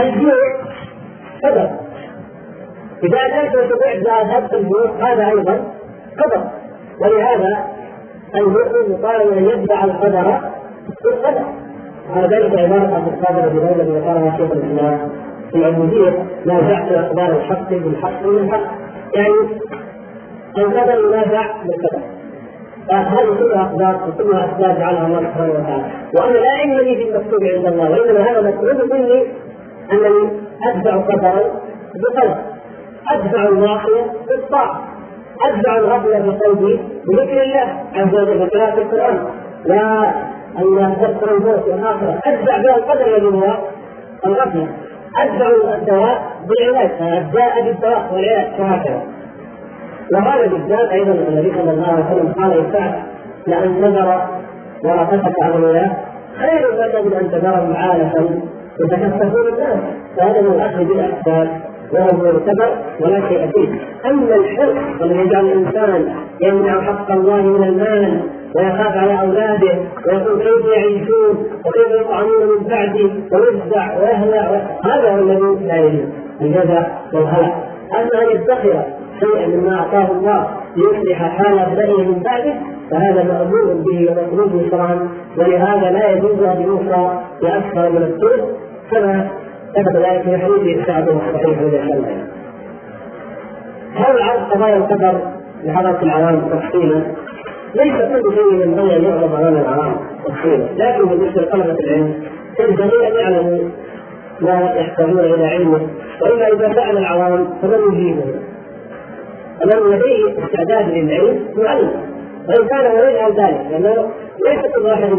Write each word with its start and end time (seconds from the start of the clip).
الجوع 0.00 0.36
قدر 1.44 1.70
إذا 3.04 3.18
أتيت 3.18 3.54
وتبيع 3.54 4.22
ذهبت 4.22 4.54
الجوع 4.54 4.90
هذا 5.00 5.28
أيضا 5.28 5.64
قدر 6.18 6.50
ولهذا 7.00 7.66
المؤمن 8.34 8.92
يطالب 8.92 9.32
أن 9.32 9.44
يتبع 9.44 9.84
القدر 9.84 10.40
بالقدر 11.04 11.44
على 12.14 12.26
ذلك 12.36 12.58
عبارة 12.58 12.94
عبد 12.94 13.08
القادر 13.08 13.48
بن 13.48 13.58
الذي 13.58 13.90
ذكرها 13.90 14.36
شيخ 14.36 14.52
الإسلام 14.52 15.10
في 15.50 15.56
العبودية 15.58 16.24
نازعت 16.46 16.92
أقدار 16.92 17.36
الحق 17.36 17.70
بالحق 17.70 18.22
بالحق 18.22 18.60
يعني 19.14 19.34
القدر 20.58 21.04
ينازع 21.04 21.46
بالقدر 21.64 21.95
فهذه 22.88 23.34
كلها 23.38 23.62
اقدار 23.62 24.08
وكلها 24.08 24.44
اسباب 24.44 24.78
جعلها 24.78 25.06
الله 25.06 25.20
سبحانه 25.20 25.52
وتعالى. 25.52 25.84
وأنا 26.14 26.38
لا 26.38 26.50
علم 26.60 26.78
لي 26.80 26.94
بالمكتوب 26.94 27.40
عند 27.54 27.66
الله 27.66 27.90
وإنما 27.90 28.20
هذا 28.30 28.40
مطلوب 28.40 28.92
مني 28.92 29.26
أنني 29.92 30.30
اتبع 30.68 30.96
قدرا 30.96 31.42
بقدر 31.94 32.34
اتبع 33.12 33.42
المعصيه 33.48 34.02
بالطاعة. 34.28 34.80
اتبع 35.44 35.76
الغفله 35.76 36.18
بقلبي 36.18 36.80
بذكر 37.08 37.42
الله 37.42 37.66
عز 37.94 38.14
وجل 38.14 38.42
وقراءه 38.42 38.78
القرآن. 38.78 39.18
لا 39.64 40.12
ان 40.58 40.78
اتذكر 40.78 41.30
الموت 41.36 41.64
والآخرة 41.68 42.20
اتبع 42.26 42.58
بها 42.58 42.76
القدر 42.76 43.06
الذي 43.16 43.26
هو 43.26 43.56
الغفله 44.26 44.68
اتبع 45.18 45.74
الدواء 45.74 46.22
بالعلاج 46.48 46.90
فالداء 46.98 47.62
بالدواء 47.64 48.10
والعلاج 48.12 48.60
وهكذا 48.60 49.02
وهذا 50.12 50.46
بالذات 50.46 50.90
أيضا 50.92 51.12
النبي 51.12 51.52
صلى 51.52 51.70
الله 51.70 51.86
عليه 51.86 52.04
وسلم 52.04 52.32
قال 52.32 52.50
لسعد 52.50 52.92
لأن 53.46 53.80
نذر 53.80 54.22
ورثتك 54.84 55.42
اغنياء 55.42 56.06
خير 56.38 56.68
لك 56.72 57.04
من 57.04 57.12
أن 57.12 57.30
تذرهم 57.30 57.76
عالة 57.76 58.12
يتكففون 58.80 59.48
الناس 59.52 59.78
فهذا 60.16 60.40
من 60.40 60.52
الأخذ 60.52 60.84
بالاسباب 60.84 61.48
وهو 61.92 62.06
معتبر 62.06 62.76
ولا 63.00 63.28
شيء 63.28 63.50
فيه. 63.54 63.68
أما 64.10 64.36
الحرص 64.36 65.02
الذي 65.02 65.18
يجعل 65.18 65.44
الإنسان 65.44 66.14
يمنع 66.40 66.80
حق 66.80 67.10
الله 67.10 67.42
من 67.42 67.64
المال 67.64 68.20
ويخاف 68.56 68.96
على 68.96 69.20
أولاده 69.20 69.78
ويقول 70.06 70.38
كيف 70.42 70.66
يعيشون 70.76 71.46
وكيف 71.66 72.00
يطعمون 72.00 72.46
من 72.46 72.68
بعدي 72.68 73.10
ويفزع 73.32 73.96
ويهلع 73.98 74.60
هذا 74.84 75.10
هو 75.10 75.18
الذي 75.18 75.66
لا 75.66 75.76
يجوز 75.76 76.08
الجزع 76.40 76.86
والهلع 77.12 77.54
أما 77.94 78.22
أن 78.22 78.30
يدخر 78.36 78.82
شيئا 79.20 79.46
مما 79.46 79.78
أعطاه 79.78 80.10
الله 80.12 80.46
ليصلح 80.76 81.22
حال 81.22 81.58
ابنائه 81.58 82.02
من 82.02 82.22
بعده 82.22 82.54
فهذا 82.90 83.22
مأمور 83.22 83.74
به 83.74 84.10
ومطلوب 84.10 84.70
شرعا 84.70 85.08
ولهذا 85.38 85.90
لا 85.90 86.10
يجوز 86.10 86.42
أن 86.42 86.62
يوصى 86.62 87.10
بأكثر 87.42 87.90
من 87.90 88.02
الثلث 88.02 88.44
كما 88.90 89.28
ثبت 89.74 89.96
ذلك 89.96 90.22
في 90.22 90.38
حديث 90.38 90.86
سعد 90.86 91.08
الصحيح 91.08 91.62
رضي 91.62 91.80
الله 91.80 92.06
عنه. 92.06 92.26
هل 93.94 94.22
عرض 94.22 94.50
قضايا 94.50 94.76
القدر 94.76 95.20
لحضرة 95.64 96.02
العوام 96.02 96.40
تفصيلا؟ 96.40 97.02
ليس 97.74 97.94
كل 97.96 98.34
شيء 98.34 98.62
ينبغي 98.62 98.96
ان 98.96 99.04
يعرض 99.04 99.34
أمام 99.34 99.56
العوام 99.56 99.96
تفصيلا 100.24 100.66
لكن 100.76 101.08
بالنسبة 101.08 101.42
لطلبه 101.42 101.76
العلم 101.84 102.14
ينبغي 102.60 103.08
أن 103.08 103.14
يعلموا 103.14 103.68
ما 104.40 104.72
يحتاجون 104.76 105.18
إلى 105.18 105.46
علمه 105.46 105.80
وإلا 106.22 106.48
إذا 106.52 106.74
سأل 106.74 106.98
العوام 106.98 107.48
فمن 107.62 107.78
يجيبه 107.92 108.24
الذي 109.64 109.80
لديه 109.80 110.44
استعداد 110.44 110.88
للعلم 110.94 111.40
يعلم. 111.58 111.90
وإن 112.48 112.68
كان 112.68 112.86
هو 112.86 113.04
يجهل 113.04 113.32
ذلك 113.32 113.66
لأنه 113.70 114.10
ليس 114.46 114.60
كل 114.74 114.82
واحد 114.82 115.10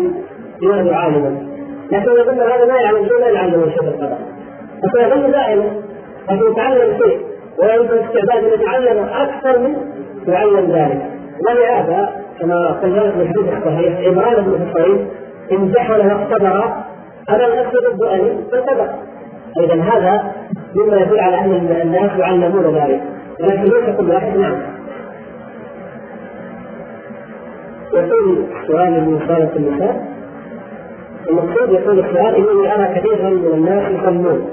يولد 0.61 0.87
عالما 0.87 1.47
لكن 1.91 2.11
يظن 2.11 2.39
هذا 2.39 2.65
ما 2.65 2.79
يعلم 2.81 3.07
شيء 3.07 3.19
لا 3.19 3.29
يعلم 3.29 3.69
شيء 3.69 3.83
القدر 3.83 4.17
فسيظل 4.83 5.31
دائما 5.31 5.65
لكن 6.29 6.51
يتعلم 6.51 6.97
شيء 7.03 7.19
وعنده 7.59 8.05
استعداد 8.05 8.43
ان 8.43 8.61
يتعلم 8.61 9.03
أكثر 9.03 9.59
من 9.59 9.75
يعلم 10.27 10.71
ذلك. 10.71 11.01
ولهذا 11.47 12.09
كما 12.39 12.79
قلنا 12.83 13.11
في 13.11 13.21
الحديث 13.21 13.53
الصحيح 13.57 14.07
عمران 14.07 14.43
بن 14.43 14.67
حصين 14.67 15.07
امتحن 15.51 15.91
واختبر 15.91 16.73
على 17.29 17.47
النفس 17.47 17.71
ضد 17.71 18.03
ان 18.03 18.43
فانتبه 18.51 18.89
اذا 19.59 19.81
هذا 19.81 20.31
مما 20.75 20.97
يدل 20.97 21.19
على 21.19 21.39
أن 21.39 21.81
الناس 21.81 22.11
يعلمون 22.19 22.75
ذلك. 22.75 23.01
ولكن 23.39 23.63
ليس 23.63 23.97
كل 23.97 24.09
واحد 24.09 24.37
نعم 24.37 24.61
يقول 27.93 28.45
سؤال 28.67 28.91
من 28.91 29.19
صالة 29.27 29.55
النساء 29.55 30.17
المقصود 31.29 31.69
يقول 31.69 31.99
السؤال 31.99 32.35
انني 32.35 32.75
ارى 32.75 32.99
كثيرا 32.99 33.29
من 33.29 33.53
الناس 33.53 33.91
يصلون 33.91 34.49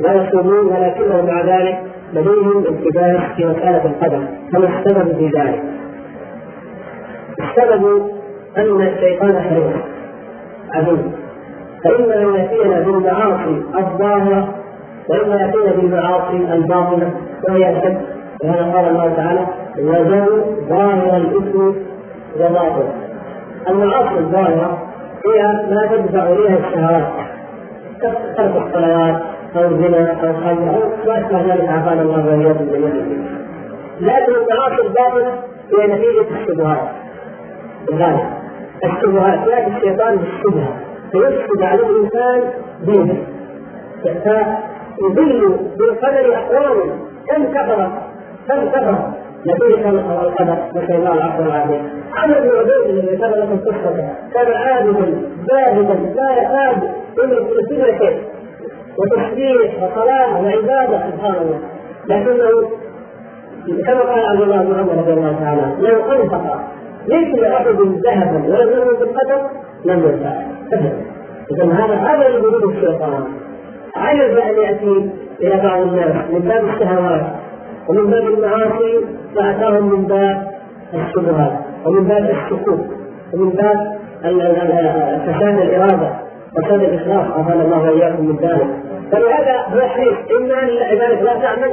لا 0.00 0.14
يصومون 0.14 0.66
ولكنهم 0.66 1.26
مع 1.26 1.40
ذلك 1.40 1.82
لديهم 2.12 2.58
التباس 2.58 3.20
في 3.36 3.46
مسألة 3.46 3.84
القدر 3.84 4.24
فما 4.52 4.78
السبب 4.78 5.16
في 5.16 5.26
ذلك؟ 5.38 5.62
السبب 7.40 8.02
أن 8.58 8.82
الشيطان 8.82 9.42
حريص 9.42 9.76
عدو 10.74 10.96
فإما 11.84 12.22
أن 12.22 12.34
يأتينا 12.34 12.80
بالمعاصي 12.80 13.62
الظاهرة 13.78 14.54
وإما 15.08 15.34
يأتينا 15.34 15.72
بالمعاصي 15.72 16.36
الباطنة 16.36 17.14
وهي 17.48 17.78
أشد 17.78 18.19
وهذا 18.44 18.72
قال 18.74 18.88
الله 18.88 19.14
تعالى 19.16 19.46
وزنوا 19.78 20.44
ظاهر 20.68 21.16
الإثم 21.16 21.72
وباطنه 22.40 22.92
المعاصي 23.68 24.18
الظاهرة 24.18 24.78
هي 25.26 25.42
ما 25.70 25.86
تدفع 25.86 26.22
إليها 26.22 26.58
الشهوات. 26.58 27.08
ترك 28.36 28.56
الصلوات 28.66 29.22
أو 29.56 29.62
زنا 29.62 30.16
أو 30.22 30.32
خمر 30.32 30.74
أو 30.74 30.88
ما 31.06 31.18
أشبه 31.18 31.54
ذلك 31.54 31.68
عافانا 31.68 32.02
الله 32.02 32.26
وإياكم 32.26 32.64
جميعا. 32.64 33.20
لكن 34.00 34.32
المعاصي 34.32 34.82
الباطنة 34.82 35.32
هي 35.72 35.86
نتيجة 35.86 36.40
الشبهات. 36.40 36.88
لذلك 37.92 38.26
الشبهات 38.84 39.46
يأتي 39.46 39.76
الشيطان 39.76 40.16
بالشبهة 40.16 40.76
فيفسد 41.12 41.62
على 41.62 41.80
الإنسان 41.80 42.50
دينه. 42.84 43.16
فيضل 44.02 45.56
بالقدر 45.78 46.34
أقواما 46.36 46.98
كم 47.28 47.44
كفر 48.50 48.66
كم 48.66 48.80
كفر 48.80 49.10
نتيجة 49.46 49.90
القدر 49.90 50.56
نسأل 50.74 50.94
الله 50.96 51.12
العفو 51.12 51.42
والعافية 51.42 51.80
عمر 52.16 52.40
بن 52.40 52.48
عبيد 52.48 52.90
الذي 52.90 53.16
ذكر 53.16 53.26
لكم 53.26 53.58
قصته 53.58 54.08
كان 54.34 54.52
عابدا 54.52 55.22
زاهدا 55.50 55.94
لا 55.94 56.32
يكاد 56.42 56.82
يملك 57.18 57.46
كل 57.46 57.98
شيء 57.98 58.18
وتسبيح 58.98 59.82
وصلاة 59.82 60.42
وعبادة 60.42 61.10
سبحان 61.10 61.34
الله 61.42 61.60
لكنه 62.08 62.70
كما 63.86 64.00
قال 64.00 64.24
عبد 64.26 64.40
الله 64.40 64.62
بن 64.62 64.78
عمر 64.78 64.92
رضي 64.92 65.12
الله 65.12 65.36
تعالى 65.40 65.62
لو 65.78 66.12
انفق 66.12 66.60
ليس 67.08 67.34
لاحد 67.34 67.66
ذهبا 68.06 68.38
ولم 68.48 68.70
يؤمن 68.70 68.98
بالقدر 68.98 69.40
لم 69.84 69.98
ينفع 69.98 70.42
اذا 71.52 71.64
هذا 71.64 71.94
هذا 71.94 72.28
يريد 72.28 72.64
الشيطان 72.76 73.24
عجز 73.96 74.36
ان 74.36 74.62
ياتي 74.62 75.10
إلى 75.42 75.60
بعض 75.62 75.80
الناس 75.80 76.30
من 76.32 76.38
باب 76.38 76.64
الشهوات 76.64 77.22
ومن 77.88 78.10
باب 78.10 78.26
المعاصي 78.26 79.04
فأتاهم 79.36 79.88
من 79.92 80.04
باب 80.04 80.46
الشبهات 80.94 81.52
ومن 81.86 82.04
باب 82.04 82.30
الشكوك 82.30 82.80
ومن 83.34 83.50
باب 83.50 84.00
فساد 85.26 85.58
الإرادة 85.58 86.10
وفساد 86.56 86.80
الإخلاص 86.82 87.26
عافانا 87.36 87.64
الله 87.64 87.82
وإياكم 87.82 88.24
من 88.24 88.36
ذلك. 88.36 88.68
فلهذا 89.12 89.56
هو 89.74 89.88
حريص 89.88 90.16
إما 90.40 90.62
أن 90.62 90.68
عبادك 90.90 91.22
لا 91.22 91.34
تعمل 91.34 91.70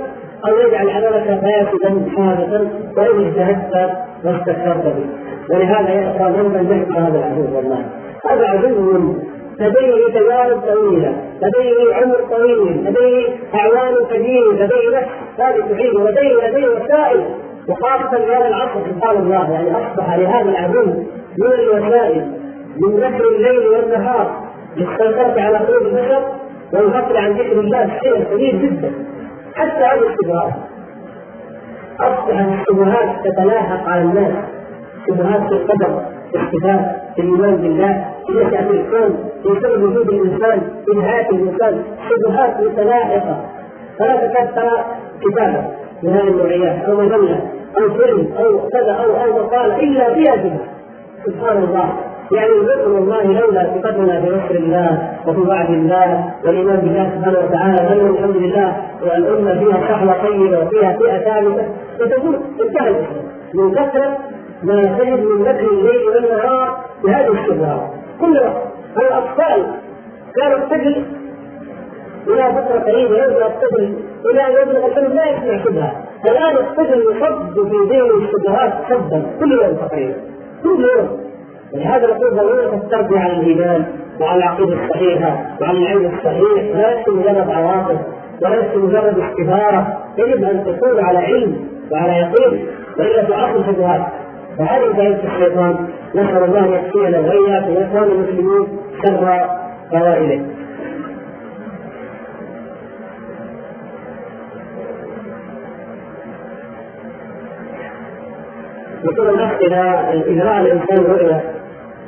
أو 0.48 0.58
يجعل 0.68 0.90
عملك 0.90 1.42
فاسدا 1.42 2.10
حادثا 2.18 2.70
وإن 2.98 3.26
اجتهدت 3.26 3.92
واستكثرت 4.26 4.86
به. 4.86 5.06
ولهذا 5.50 6.12
أخوان 6.16 6.46
من 6.46 6.72
يحفظ 6.72 6.98
هذا 6.98 7.18
العدو 7.18 7.56
والله؟ 7.56 7.86
هذا 8.30 8.48
عدو 8.48 9.16
لديه 9.60 10.20
تجارب 10.20 10.62
طويلة 10.62 11.14
لديه 11.42 11.96
عمر 11.96 12.16
طويل 12.32 12.84
لديه 12.86 13.28
أعوان 13.56 14.06
كثيرة 14.10 14.52
لديه 14.52 14.98
نفس 14.98 15.08
ثابت 15.38 15.72
تعين 15.72 15.94
لديه 15.94 16.48
لديه 16.48 16.68
وسائل. 16.68 17.26
وخاصة 17.70 18.26
في 18.26 18.36
هذا 18.36 18.48
العصر 18.48 18.80
سبحان 18.90 19.18
الله 19.18 19.52
يعني 19.52 19.72
أصبح 19.72 20.16
لهذا 20.16 20.50
العدو 20.50 20.86
من 21.38 21.52
الوسائل 21.60 22.32
من 22.82 22.96
نشر 22.96 23.28
الليل 23.36 23.68
والنهار. 23.68 24.44
للسيطرة 24.78 25.42
على 25.42 25.58
قلوب 25.58 25.82
البشر 25.82 26.22
والغفل 26.74 27.18
عن 27.18 27.32
ذكر 27.32 27.60
الله 27.60 28.00
شيء 28.04 28.24
كبير 28.24 28.56
جدا. 28.56 28.92
حتى 29.56 29.84
هذه 29.84 30.08
الشبهات. 30.10 30.54
أصبحت 32.00 32.48
الشبهات 32.60 33.10
تتلاحق 33.26 33.90
على 33.90 34.02
الناس. 34.02 34.34
شبهات 35.08 35.42
في 35.48 35.54
القدر 35.54 36.02
في 36.32 36.40
الصفات 36.40 36.86
في 37.16 37.22
الإيمان 37.22 37.56
بالله. 37.56 38.17
نشأة 38.32 38.70
الكون 38.70 39.30
في 39.44 39.50
سبب 39.64 39.84
وجود 39.84 40.10
الإنسان 40.10 40.62
نهاية 40.96 41.30
الإنسان 41.30 41.84
شبهات 42.10 42.62
متلاحقة. 42.62 43.46
فلا 44.00 44.28
تكاد 44.28 44.56
ترى 44.56 44.86
كتابة. 45.22 45.64
من 46.04 46.10
هذه 46.14 46.28
النوعيات 46.28 46.86
أو 46.86 46.96
مجلة 46.96 47.42
أو 47.80 47.90
فيلم 47.90 48.28
أو 48.40 48.70
كذا 48.70 48.92
أو 48.92 49.12
أو 49.24 49.44
مقالة 49.44 49.80
إلا 49.80 50.14
فيها 50.14 50.58
سبحان 51.26 51.58
الله. 51.58 51.94
يعني 52.32 52.52
البر 52.52 52.90
والله 52.90 53.24
لولا 53.24 53.64
ثقتنا 53.64 54.20
بنصر 54.20 54.56
الله 54.56 55.10
وفي 55.28 55.42
وعد 55.42 55.70
الله 55.70 56.34
والإيمان 56.46 56.78
بالله 56.78 57.12
سبحانه 57.16 57.40
وتعالى 57.40 58.00
وان 58.00 58.10
الحمد 58.10 58.38
لله 58.38 58.76
والامه 59.02 59.60
فيها 59.60 59.78
صحوه 59.90 60.22
طيبة 60.24 60.60
وفيها 60.60 60.98
فئة 60.98 61.18
ثابتة. 61.18 61.66
فتكون 62.00 62.36
انتهى 62.62 62.96
من 63.54 63.72
كثرة 63.72 64.18
ما 64.64 64.82
تجد 64.82 65.20
من 65.26 65.42
مكر 65.42 65.70
الليل 65.72 66.10
والنهار 66.10 66.78
بهذه 67.04 67.32
الشبهات 67.32 67.82
كل 68.22 68.38
وقت 68.38 68.64
الأطفال 68.98 69.66
كانت 70.36 70.72
تجري 70.74 71.06
إلى 72.28 72.54
فترة 72.54 72.80
قريبة 72.92 73.16
يبدا 73.24 73.48
الطفل 73.48 73.94
إلى 74.32 74.42
ان 74.48 74.52
يبلغ 74.52 74.86
الحلم 74.86 75.14
لا 75.14 75.26
يسمع 75.26 75.64
شبهه 75.64 75.92
الآن 76.26 76.56
الطفل 76.58 77.00
يصب 77.00 77.54
في 77.70 77.78
ذهن 77.94 78.10
الشبهات 78.26 78.74
حبا 78.84 79.26
كل 79.40 79.52
يوم 79.52 79.76
تقريبا. 79.76 80.16
كل 80.64 80.86
يوم. 80.98 81.20
ولهذا 81.74 82.08
نقول 82.08 82.36
ضروره 82.36 82.74
التربيه 82.84 83.20
على 83.20 83.34
الإيمان 83.34 83.86
وعلى 84.22 84.38
العقيدة 84.44 84.74
الصحيحة 84.84 85.46
وعلى 85.62 85.78
العلم 85.78 86.06
الصحيح. 86.18 86.64
يكفي 86.64 87.12
مجرد 87.12 87.50
عواطف 87.50 88.00
يكفي 88.46 88.78
مجرد 88.78 89.20
استثاره 89.20 89.98
يجب 90.18 90.44
أن 90.44 90.64
تكون 90.66 91.04
على 91.06 91.18
علم 91.20 91.68
وعلى 91.92 92.12
يقين. 92.18 92.68
وإلا 93.00 93.24
تعطل 93.24 93.60
الشبهات 93.60 94.02
فهذه 94.58 94.94
فائده 94.94 95.24
الشيطان 95.24 95.88
نسال 96.16 96.44
الله 96.44 96.60
ان 96.60 96.74
يكفينا 96.74 97.20
واياكم 97.20 97.76
وإخوان 97.76 98.04
المسلمين 98.04 98.68
شر 99.06 99.48
قوائله. 99.92 100.42
يكون 109.04 109.30
الناس 109.30 109.52
اذا 109.62 110.12
اذا 110.28 110.44
راى 110.44 110.62
الإنسان 110.62 111.04
رؤيا 111.12 111.42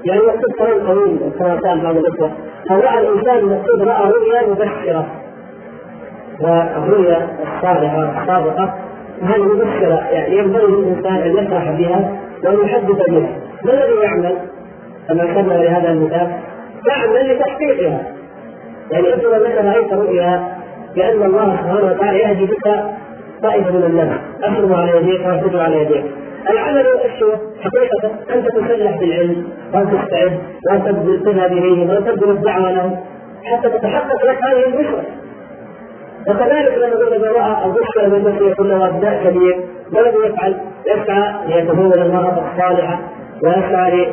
يعني 0.05 0.21
يقصد 0.21 0.51
كلام 0.59 0.87
طويل 0.87 1.19
كما 1.39 1.55
قال 1.55 1.81
بعض 1.81 1.97
الأخوة. 1.97 2.31
أو 2.71 2.79
راى 2.79 2.99
الإنسان 2.99 3.37
المقصود 3.37 3.81
رأى 3.81 4.11
رؤيا 4.11 4.47
مبشرة. 4.49 5.05
والرؤيا 6.41 7.27
الصالحه 7.43 8.21
الصادقة 8.21 8.73
هذه 9.21 9.43
مبشرة. 9.43 10.07
يعني 10.11 10.37
ينبغي 10.37 10.65
للإنسان 10.65 11.15
أن 11.15 11.37
يفرح 11.37 11.71
بها. 11.71 12.28
يحدث 12.43 13.09
بها 13.09 13.29
ما 13.65 13.73
الذي 13.73 13.99
يعمل؟ 14.03 14.35
كما 15.07 15.23
ذكرنا 15.23 15.53
لهذا 15.53 15.89
المثال 15.89 16.31
يعمل 16.87 17.35
لتحقيقها. 17.35 18.01
يعني 18.91 19.13
افرض 19.13 19.33
انك 19.33 19.75
رايت 19.75 19.93
رؤيا 19.93 20.57
بان 20.95 21.23
الله 21.23 21.57
سبحانه 21.57 21.85
وتعالى 21.85 22.19
يهدي 22.19 22.45
بك 22.45 22.83
طائفة 23.43 23.71
من 23.71 23.83
الناس. 23.83 24.19
اخذوا 24.43 24.75
على 24.75 24.97
يديك 24.97 25.25
ويأخذوا 25.25 25.61
على 25.61 25.81
يديك. 25.81 26.05
العمل 26.49 26.87
والشوى 26.87 27.37
حقيقة 27.61 28.11
أنت 28.35 28.47
تسلح 28.47 28.97
بالعلم 28.97 29.47
وأن 29.73 29.85
تستعد 29.85 30.39
وأن 30.69 30.83
تذهب 31.25 31.51
إليهم 31.51 31.89
وأن 31.89 32.05
تبذل 32.05 32.29
الدعوة 32.29 32.71
لهم 32.71 32.97
حتى 33.43 33.69
تتحقق 33.69 34.25
لك 34.25 34.37
هذه 34.43 34.67
البشرى 34.67 35.03
وكذلك 36.27 36.77
لما 37.11 37.27
رأى 37.27 37.65
البشرى 37.65 38.07
من 38.07 38.51
يكون 38.51 38.67
له 38.67 38.87
أبناء 38.87 39.23
كبير 39.23 39.57
ما 39.91 39.99
الذي 39.99 40.17
يفعل؟ 40.25 40.55
يسعى 40.87 41.33
ليتزوج 41.47 41.97
المرأة 41.97 42.51
الصالحة 42.51 42.99
ويسعى 43.43 44.05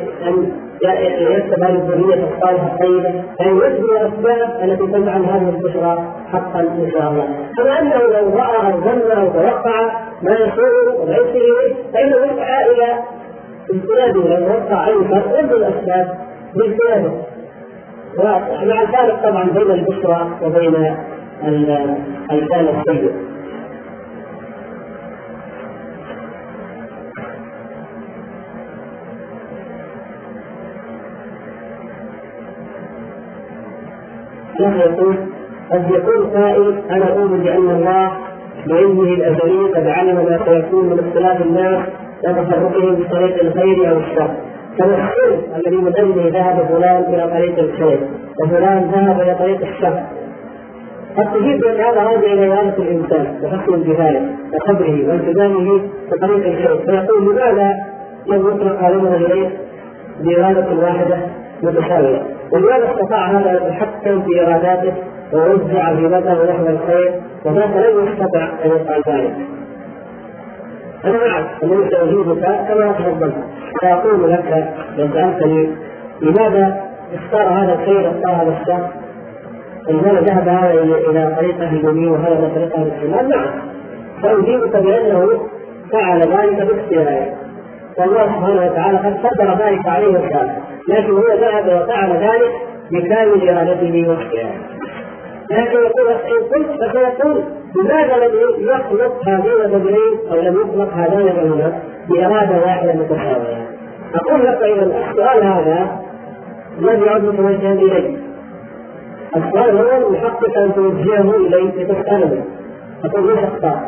لأن 0.83 1.31
يكتب 1.31 1.63
هذه 1.63 1.75
الذرية 1.75 2.23
الصالحة 2.35 2.67
الطيبة 2.67 3.09
أن 3.41 3.47
يبذل 3.47 3.91
الأسباب 3.91 4.59
التي 4.63 4.87
تجعل 4.87 5.21
هذه 5.25 5.49
البشرى 5.49 6.13
حقا 6.33 6.59
إن 6.59 6.89
شاء 6.93 7.11
الله. 7.11 7.27
كما 7.57 7.79
أنه 7.79 7.95
لو 7.97 8.37
رأى 8.37 8.73
أو 8.73 8.79
ظن 8.81 9.11
أو 9.11 9.27
توقع 9.31 9.81
ما 10.21 10.31
يسوء 10.31 11.01
وليس 11.01 11.35
إليه 11.35 11.73
فإنه 11.93 12.15
يسعى 12.15 12.71
إلى 12.71 12.99
امتداده 13.73 14.39
لو 14.39 14.47
وقع 14.53 14.87
أي 14.87 14.93
فرق 14.93 15.39
يبذل 15.39 15.63
الأسباب 15.63 16.17
باجتهاده 16.55 17.11
ومع 18.19 18.81
الفارق 18.81 19.29
طبعا 19.29 19.43
بين 19.43 19.71
البشرى 19.71 20.27
وبين 20.43 20.95
الكلام 22.31 22.67
السيء. 22.87 23.11
له 34.59 34.77
يقول 34.77 35.15
قد 35.71 35.89
يقول 35.91 36.25
قائل 36.25 36.75
أنا 36.91 37.09
أؤمن 37.13 37.39
بأن 37.39 37.69
الله 37.69 38.11
بعلمه 38.67 39.03
الأزلي 39.03 39.63
قد 39.75 39.87
علم 39.87 40.15
ما 40.15 40.39
سيكون 40.45 40.85
من 40.85 40.99
اختلاف 40.99 41.41
الناس 41.41 41.79
وتفرقهم 42.23 42.95
بطريق 42.95 43.43
الخير 43.43 43.91
أو 43.91 43.97
الشر. 43.97 44.29
السر 44.81 45.37
الذي 45.55 45.77
من 45.77 45.93
اجله 45.97 46.29
ذهب 46.39 46.67
فلان 46.69 47.03
إلى 47.13 47.27
طريق 47.31 47.59
الخير 47.59 47.99
وفلان 48.41 48.91
ذهب 48.93 49.21
إلى 49.21 49.35
طريق 49.35 49.61
الشر. 49.61 50.03
قد 51.17 51.33
تجيب 51.33 51.59
بأن 51.59 51.81
هذا 51.81 52.03
راجع 52.03 52.33
إلى 52.33 52.47
إرادة 52.47 52.77
الإنسان 52.77 53.27
وحسن 53.43 53.73
انتهائه 53.73 54.21
وقدره 54.53 55.09
والتزامه 55.09 55.81
بطريق 56.11 56.47
الخير. 56.47 56.77
فيقول 56.85 57.23
لماذا 57.23 57.75
لم 58.27 58.47
يطلق 58.47 58.79
هذا 58.79 59.15
إليه 59.15 59.49
بإرادة 60.23 60.83
واحدة؟ 60.83 61.17
متساويه 61.63 62.21
ولماذا 62.51 62.91
استطاع 62.91 63.31
هذا 63.31 63.49
ان 63.51 63.55
يتحكم 63.55 64.21
في 64.21 64.41
إراداته 64.41 64.93
ويوزع 65.33 65.91
همته 65.91 66.45
نحو 66.45 66.67
الخير 66.67 67.21
وذاك 67.45 67.75
لم 67.75 68.07
يستطع 68.07 68.49
أن 68.65 68.71
يفعل 68.71 69.01
ذلك. 69.07 69.35
أنا 71.05 71.17
معك 71.27 71.63
انني 71.63 71.89
ساجيبك 71.89 72.43
كما 72.67 72.91
تفضلت 72.91 73.35
ساقول 73.81 74.31
لك 74.31 74.73
لو 74.97 75.07
سألتني 75.13 75.69
لماذا 76.21 76.81
اختار 77.13 77.47
هذا 77.49 77.73
الخير 77.73 78.07
واختار 78.07 78.31
هذا 78.31 78.57
الشر؟ 78.61 78.87
لماذا 79.89 80.19
ذهب 80.19 80.47
هذا 80.47 80.71
إلى 80.81 81.35
طريقة 81.37 81.69
اليمين 81.69 82.07
وهذا 82.07 82.51
طريقة 82.55 82.81
الشمال. 82.81 83.29
نعم. 83.29 83.45
ساجيبك 84.21 84.77
بأنه 84.77 85.29
فعل 85.91 86.19
ذلك 86.19 86.67
باختياره. 86.67 87.33
والله 87.97 88.23
سبحانه 88.23 88.71
وتعالى 88.71 88.97
قد 88.97 89.17
قدر 89.27 89.65
ذلك 89.65 89.87
عليه 89.87 90.07
وشاء 90.07 90.76
لكن 90.87 91.11
هو 91.11 91.27
ذهب 91.27 91.81
وفعل 91.81 92.11
ذلك 92.11 92.51
بكامل 92.91 93.49
إرادته 93.49 94.09
واختياره 94.09 94.77
لكن 95.51 95.77
يقول 95.77 96.09
إن 96.09 96.43
قلت 96.53 96.83
فسيقول 96.83 97.43
لماذا 97.75 98.27
لم 98.27 98.53
يخلق 98.59 99.27
هذين 99.27 99.65
الرجلين 99.65 100.19
أو 100.31 100.41
لم 100.41 100.55
يخلق 100.55 100.93
هذان 100.93 101.27
الرجلان 101.27 101.79
بإرادة 102.09 102.61
واحدة 102.65 102.93
متساوية؟ 102.93 103.67
أقول 104.15 104.45
لك 104.45 104.61
اذا 104.61 105.09
السؤال 105.09 105.43
هذا 105.43 106.01
الذي 106.79 107.05
يعد 107.05 107.23
متوجها 107.23 107.73
اليك 107.73 108.19
السؤال 109.35 109.77
هو 109.77 110.13
يحقق 110.13 110.57
أن 110.57 110.73
توجهه 110.75 111.35
اليك 111.35 111.75
لتساله 111.75 112.43
أقول 113.05 113.27
ليش 113.27 113.39
اختار؟ 113.43 113.79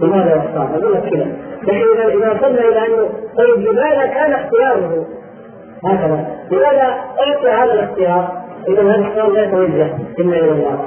لماذا 0.00 0.36
اختار؟ 0.36 0.78
أقول 0.78 0.94
لك 0.94 1.02
كذا 1.02 1.26
لكن 1.62 2.18
إذا 2.18 2.32
وصلنا 2.32 2.68
إلى 2.68 2.86
أنه 2.86 3.08
طيب 3.36 3.68
لماذا 3.68 4.06
كان 4.06 4.32
اختياره 4.32 5.06
هكذا؟ 5.86 6.26
لماذا 6.50 6.94
اعطي 7.20 7.48
هذا 7.48 7.72
الاختيار؟ 7.72 8.44
إذا 8.68 8.82
هذا 8.82 9.08
السؤال 9.08 9.34
لا 9.34 9.44
يتوجه 9.44 9.96
إلا 10.18 10.36
إلى 10.38 10.50
الله 10.52 10.78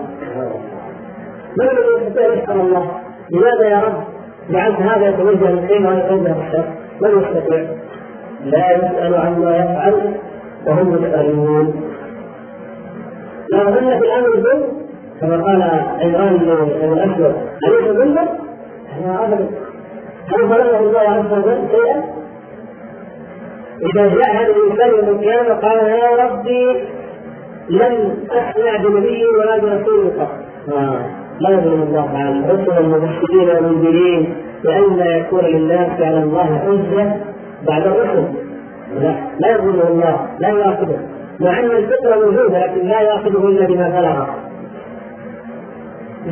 من 1.57 1.69
الذي 1.69 2.05
يستطيع 2.05 2.33
يسال 2.33 2.59
الله؟ 2.61 2.91
لماذا 3.31 3.67
يا 3.69 3.79
رب 3.79 4.03
جعلت 4.49 4.79
هذا 4.81 5.07
يتوجه 5.07 5.51
للخير 5.51 5.87
وهذا 5.87 6.05
يتوجه 6.05 6.35
للشر؟ 6.37 6.63
من 7.01 7.21
يستطيع؟ 7.21 7.65
لا 8.43 8.71
يسأل 8.71 9.15
عما 9.15 9.55
يفعل 9.57 10.13
وهم 10.67 10.95
يسالون 10.95 11.87
لو 13.51 13.63
ظن 13.63 13.99
في 13.99 14.05
الأمر 14.05 14.35
الظلم 14.35 14.63
كما 15.21 15.43
قال 15.43 15.61
عمران 16.01 16.37
بن 16.37 16.51
الاسود 16.93 17.35
أليس 17.67 17.97
ظلما؟ 17.97 18.27
لا 19.05 19.25
أبدا 19.25 19.49
هل 20.27 20.47
ظلمه 20.47 20.79
الله 20.79 20.99
عز 20.99 21.31
وجل 21.31 21.67
شيئا؟ 21.71 22.03
إذا 23.81 24.07
جاء 24.07 24.35
هذا 24.35 24.53
الإنسان 24.55 24.89
يوم 24.89 25.09
القيامة 25.09 25.53
قال 25.53 25.77
يا 25.77 26.25
ربي 26.25 26.83
لم 27.69 28.17
اسمع 28.31 28.77
بنبي 28.77 29.25
ولا 29.25 29.57
برسول 29.57 30.11
قط 30.19 30.29
آه. 30.73 30.99
لا 31.39 31.49
يظلم 31.49 31.81
الله 31.81 32.05
تعالى 32.13 32.53
رسلا 32.53 32.81
مبشرين 32.81 33.49
ومنذرين 33.57 34.35
لئلا 34.63 35.17
يكون 35.17 35.43
للناس 35.43 36.01
على 36.01 36.23
الله 36.23 36.59
حجه 36.59 37.15
بعد 37.67 37.87
الرسل. 37.87 38.25
لا 39.01 39.15
لا 39.39 39.51
يظلمه 39.51 39.87
الله 39.87 40.27
لا 40.39 40.49
يؤاخذه. 40.49 40.99
مع 41.39 41.59
أن 41.59 41.65
الفطرة 41.65 42.15
موجودة 42.15 42.65
لكن 42.65 42.87
لا 42.87 43.01
ياخذه 43.01 43.47
الا 43.47 43.65
بما 43.65 43.89
بلغ 43.89 44.25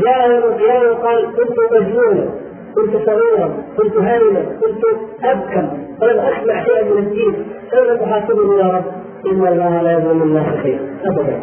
جاء 0.01 0.31
يوم 0.31 0.43
القيامة 0.43 0.91
وقال 0.91 1.25
كنت 1.25 1.57
مجنونا. 1.81 2.44
كنت 2.75 3.05
صغيرا 3.05 3.49
كنت 3.77 3.97
هارما 3.97 4.39
كنت 4.39 4.83
ابكم 5.23 5.67
فلم 6.01 6.19
أسمع 6.19 6.63
شيئا 6.63 6.83
من 6.83 6.97
الدين 6.97 7.33
كيف 7.71 8.01
تحاسبني 8.01 8.59
يا 8.59 8.65
رب. 8.65 8.83
إن 9.31 9.47
الله 9.47 9.81
لا 9.81 9.91
يظلم 9.91 10.21
الناس 10.23 10.45
شيئا. 10.63 10.79
ابدا. 11.05 11.41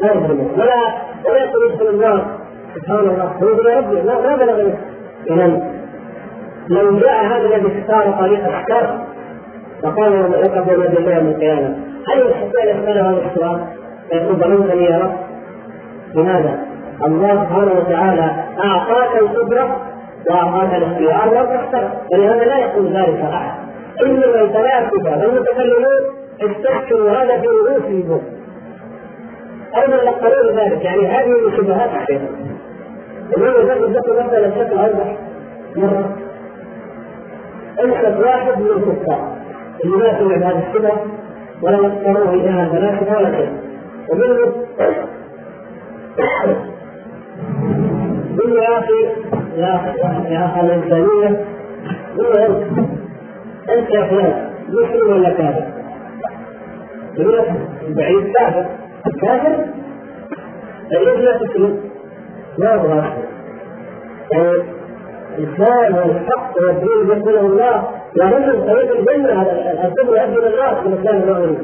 لا 0.00 0.14
يظلم 0.14 0.48
ولا 0.56 0.94
ولا 1.26 1.44
يدخل 1.44 1.88
النار. 1.88 2.38
سبحان 2.74 2.98
الله. 2.98 3.32
هو 3.42 3.68
يا 3.68 3.78
ربي. 3.78 4.00
لا 4.00 4.20
ما 4.20 4.36
بلغ 4.36 4.70
اذا 5.30 5.78
لو 6.68 6.98
جاء 6.98 7.24
هذا 7.24 7.56
الذي 7.56 7.80
اختار 7.80 8.12
طريق 8.12 8.40
الشر 8.46 8.98
فقال 9.82 10.12
يوم 10.12 10.32
بين 10.66 10.80
يدي 10.80 10.98
الله 10.98 11.14
يوم 11.16 11.26
القيامه 11.26 11.76
هل 12.08 12.18
يستطيع 12.18 12.62
أن 12.62 12.82
يسال 12.82 12.98
هذا 12.98 13.22
السؤال؟ 13.30 13.60
فيقول 14.10 14.36
ظننتني 14.36 14.84
يا 14.84 14.98
رب. 14.98 15.12
لماذا؟ 16.14 16.58
الله 17.06 17.44
سبحانه 17.44 17.72
وتعالى 17.72 18.30
أعطاك 18.64 19.16
القدرة 19.22 19.76
واعطاك 20.30 20.74
الاختيار 20.74 21.34
لم 21.34 21.46
تختار 21.56 21.90
ولهذا 22.12 22.44
لا 22.44 22.58
يقول 22.58 22.86
ذلك 22.86 23.20
أحد. 23.20 23.68
انما 24.06 24.40
الفلاسفه 24.40 25.26
والمتكلمون 25.26 26.02
استشكلوا 26.40 27.10
هذا 27.10 27.40
في 27.40 27.46
رؤوسهم 27.46 28.20
أيضا 29.76 30.10
نقلوا 30.10 30.52
ذلك 30.52 30.84
يعني 30.84 31.06
هذه 31.06 31.28
من 31.28 31.56
شبهات 31.56 31.90
الشيطان 32.02 32.48
اليوم 33.36 33.54
ذكر 33.54 33.86
ذكر 33.86 34.26
مثلا 34.26 34.48
بشكل 34.48 34.78
اوضح 34.78 35.16
مرة. 35.76 36.16
أنشد 37.84 38.20
واحد 38.20 38.60
من 38.60 38.66
الكفار. 38.66 39.36
اللي 39.84 39.96
ما 39.96 40.18
سمع 40.18 40.36
بهذه 40.36 40.68
الشبهة 40.68 41.06
ولا 41.62 41.76
يذكروه 41.76 42.32
اياها 42.32 42.66
الفلاسفه 42.66 43.16
ولا 43.16 43.36
شيء. 43.36 43.52
ومنه 44.12 44.52
قل 48.38 48.52
يا 48.62 48.78
أخي 48.78 49.37
يا 49.58 50.60
الانسانيه 50.60 51.44
قل 52.18 52.38
انت 52.38 52.78
أنت 53.70 53.90
يا 53.90 54.06
فلان 54.06 54.50
مسلم 54.68 55.12
ولا 55.12 55.30
كافر؟ 55.30 55.64
يقول 57.18 57.38
لك 57.38 57.52
بعيد 57.88 58.32
كافر 58.32 58.66
كافر؟ 59.22 59.64
ليش 60.92 61.20
لا 61.20 61.38
تسلم؟ 61.38 61.80
ما 62.58 62.74
أبغى 62.74 63.12
يعني 64.32 64.52
الإسلام 65.38 65.94
والحق 65.94 66.52
والدين 66.62 67.18
يقول 67.18 67.36
الله 67.36 67.88
رجل 68.22 68.66
طريق 68.66 68.98
الجنة 68.98 69.42
هذا 69.42 69.72
الكفر 69.84 70.16
يؤدي 70.16 70.38
إلى 70.38 70.48
النار 70.54 70.82
في 70.82 70.88
الإسلام 70.88 71.22
المغربي 71.22 71.58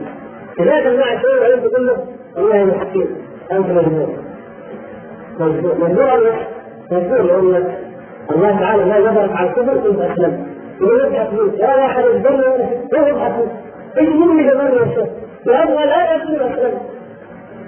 كذلك 0.57 0.87
المعنى 0.87 1.21
شيء 1.21 1.43
وانت 1.43 1.67
تقول 1.67 1.87
له 1.87 1.97
والله 2.37 2.57
يا 2.57 2.79
حكيم 2.81 3.07
أنت 3.53 3.67
مجنون 3.67 4.17
مجنون 5.41 5.81
مجنون 5.81 6.13
لأن 6.91 7.84
الله 8.31 8.59
تعالى 8.61 8.85
لا 8.85 8.97
يبرك 8.99 9.37
على 9.37 9.49
الكفر 9.49 9.75
ثم 9.79 10.01
اسلم 10.03 10.47
يقول 10.81 11.01
يبحث 11.07 11.33
منك 11.33 11.59
يا 11.59 11.77
واحد 11.77 12.05
الجنه 12.05 12.49
ولا 12.93 13.09
يبحث 13.09 13.33
منك 13.39 13.51
إيش 13.99 14.09
مني 14.09 14.51
كمان 14.51 14.73
يا 14.73 14.85
شيخ 14.95 15.09
يبغى 15.47 15.85
لا 15.87 16.15
يكون 16.15 16.35
اسلم 16.35 16.79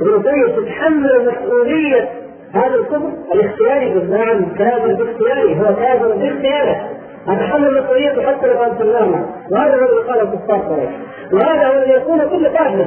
ابن 0.01 0.23
تيميه 0.23 0.57
تتحمل 0.57 1.29
مسؤوليه 1.33 2.09
هذا 2.55 2.75
الكفر. 2.75 3.11
الاختياري 3.35 3.95
نعم 3.95 4.55
كافر 4.59 4.95
باختياري 4.95 5.61
هو 5.61 5.75
كافر 5.75 6.09
باختياره 6.09 6.77
اتحمل 7.29 7.83
مسؤوليته 7.83 8.23
حتى 8.23 8.47
لو 8.47 8.59
كانت 8.59 8.81
النار 8.81 9.27
وهذا 9.51 9.75
هو 9.75 9.89
اللي 9.89 10.13
قاله 10.13 10.23
الكفار 10.23 10.59
قريش 10.59 10.91
وهذا 11.33 11.67
هو 11.67 11.83
اللي 11.83 11.95
يكون 11.95 12.19
كل 12.19 12.49
كافر. 12.49 12.87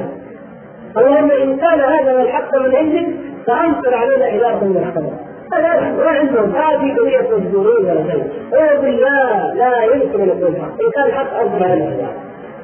اللهم 0.96 1.30
إن 1.30 1.56
كان 1.56 1.80
هذا 1.80 2.12
هو 2.12 2.20
الحق 2.20 2.56
من 2.58 2.76
عندك 2.76 3.08
فامطر 3.46 3.94
علينا 3.94 4.26
حجاره 4.26 4.64
من 4.64 4.76
السماء 4.76 5.29
عندهم 5.52 6.56
هذه 6.56 6.94
قضيه 6.98 7.36
مجبورين 7.36 7.86
ولا 7.86 8.12
شيء 8.12 8.80
بالله 8.80 9.54
لا 9.54 9.84
يمكن 9.84 10.20
ان 10.20 10.28
يكون 10.28 10.56
حق 10.56 10.82
ان 10.82 10.90
كان 10.94 11.12
حق 11.12 11.34
عليه 11.62 12.06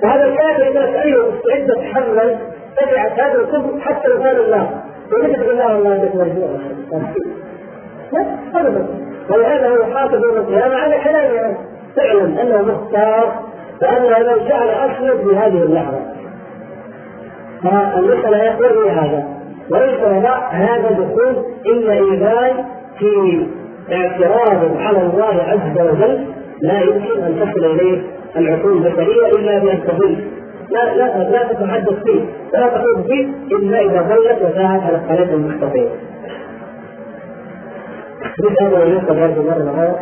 وهذا 0.02 0.24
الكافر 0.24 0.68
اذا 0.68 0.86
تأيه 0.86 1.16
مستعد 1.16 1.66
تتحمل 1.66 2.36
تبعت 2.80 3.20
هذا 3.20 3.40
الكفر 3.40 3.80
حتى 3.80 4.08
لو 4.08 4.22
كان 4.22 4.36
الله 4.36 4.70
وليس 5.12 5.36
تقول 5.36 5.50
الله 5.50 5.76
الله 5.76 5.90
عندك 5.90 6.14
لا 8.12 8.60
ابدا 8.60 8.86
ولهذا 9.30 9.68
هو 9.68 9.94
حافظ 9.94 10.14
يوم 10.14 10.36
القيامه 10.36 10.74
على 10.74 10.98
كلامه 11.04 11.56
تعلم 11.96 12.38
انه 12.38 12.62
مختار 12.62 13.42
وانه 13.82 14.18
لو 14.18 14.38
جعل 14.38 14.68
اسود 14.68 15.28
في 15.28 15.36
هذه 15.36 15.62
اللحظه 15.62 16.00
فالمساله 17.62 18.42
يقول 18.44 18.88
هذا 18.88 19.28
وليس 19.70 20.00
وراء 20.00 20.48
هذا 20.52 20.90
دخول 20.90 21.44
الا 21.66 21.92
ايذان 21.92 22.75
في 22.98 23.46
اعتراض 23.92 24.76
على 24.76 25.02
الله 25.02 25.42
عز 25.42 25.80
وجل 25.80 26.26
لا 26.62 26.80
يمكن 26.80 27.22
أن 27.22 27.36
تصل 27.40 27.64
إليه 27.64 28.02
العقول 28.36 28.72
البشرية 28.72 29.26
إلا 29.26 29.58
بان 29.58 29.80
تضل 29.86 30.16
لا 30.70 30.94
لا 30.94 31.30
لا 31.30 31.52
تتحدث 31.52 32.02
فيه 32.04 32.20
ولا 32.54 32.68
تقول 32.68 33.04
فيه 33.04 33.28
إلا 33.56 33.80
إذا 33.80 34.02
ضلت 34.02 34.42
وساهت 34.42 34.82
على 34.82 34.96
الطريق 34.96 35.32
المستقيم. 35.32 35.88
مثل 38.38 38.62
هذا 38.64 38.82
النقطه 38.82 39.14
برضه 39.14 39.42
مرة 39.42 39.98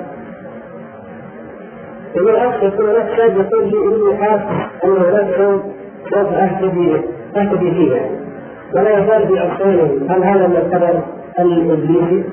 يقول 2.17 2.37
اخ 2.37 2.63
يكون 2.63 2.87
هناك 2.89 3.17
شاب 3.17 3.37
يقول 3.37 3.71
لي 3.71 3.97
إني 3.97 4.17
حاسس 4.17 4.45
أن 4.85 4.91
هناك 4.91 5.39
يوم 5.39 5.63
سوف 6.11 6.33
أهتدي 6.33 6.97
أهتدي 7.37 7.71
فيه 7.71 7.95
يعني 7.95 8.19
ولا 8.75 8.99
يزال 8.99 9.29
في 9.29 9.41
اغصانه 9.41 9.91
هل 10.09 10.25
هذا 10.25 10.47
من 10.47 10.57
القدر 10.57 11.03
الإبليسي؟ 11.39 12.25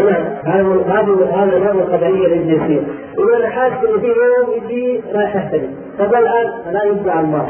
هنا 0.00 0.40
هذا 0.44 0.62
هذا 0.86 1.26
هذا 1.34 1.58
نوع 1.58 1.70
القدريه 1.70 2.26
الابليسيه 2.26 2.82
يقول 3.18 3.34
أنا 3.34 3.48
حاسس 3.48 3.74
ان 3.74 4.00
في 4.00 4.06
يوم 4.06 4.64
يجي 4.64 5.02
رايح 5.14 5.36
اهتدي 5.36 5.68
طب 5.98 6.14
الآن 6.14 6.72
لا 6.72 6.84
يدعى 6.84 7.20
الله 7.20 7.48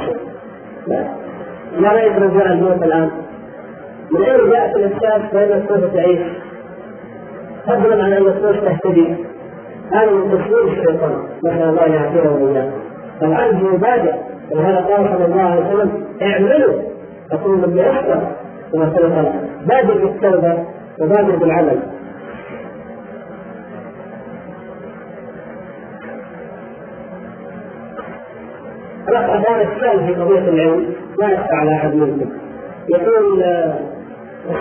لا. 0.87 1.05
ما 1.81 1.89
رأيك 1.93 2.13
رجاء 2.17 2.53
الموت 2.53 2.83
الآن؟ 2.83 3.11
من 4.13 4.23
أين 4.23 4.51
جاءت 4.51 4.77
الإحساس 4.77 5.33
بانك 5.33 5.69
سوف 5.69 5.95
تعيش؟ 5.95 6.19
فضلا 7.67 8.05
عن 8.05 8.13
انك 8.13 8.35
سوف 8.43 8.57
تهتدي. 8.65 9.15
هذا 9.93 10.11
من 10.11 10.31
تصوير 10.31 10.65
الشيطان. 10.65 11.23
نسال 11.45 11.63
الله 11.63 11.87
ان 11.87 11.93
يعافينا 11.93 12.71
طبعا 13.21 13.47
هو 13.47 13.77
بادئ 13.77 14.13
ولهذا 14.53 14.77
قال 14.77 15.09
صلى 15.17 15.25
الله 15.25 15.43
عليه 15.43 15.67
وسلم 15.67 16.05
اعملوا. 16.23 16.75
تكون 17.31 17.61
من 17.61 17.77
يحصل 17.77 18.21
كما 18.73 18.93
سبق 18.97 19.33
بادر 19.67 20.07
بالتوبة 20.07 20.65
وبادر 21.01 21.37
بالعمل. 21.37 21.79
ابان 29.59 29.73
السؤال 29.77 30.07
في 30.07 30.21
قضية 30.21 30.39
العلم 30.39 30.95
لا 31.19 31.29
يخفى 31.29 31.55
على 31.55 31.75
أحد 31.75 31.95
منكم. 31.95 32.31
يقول 32.89 33.43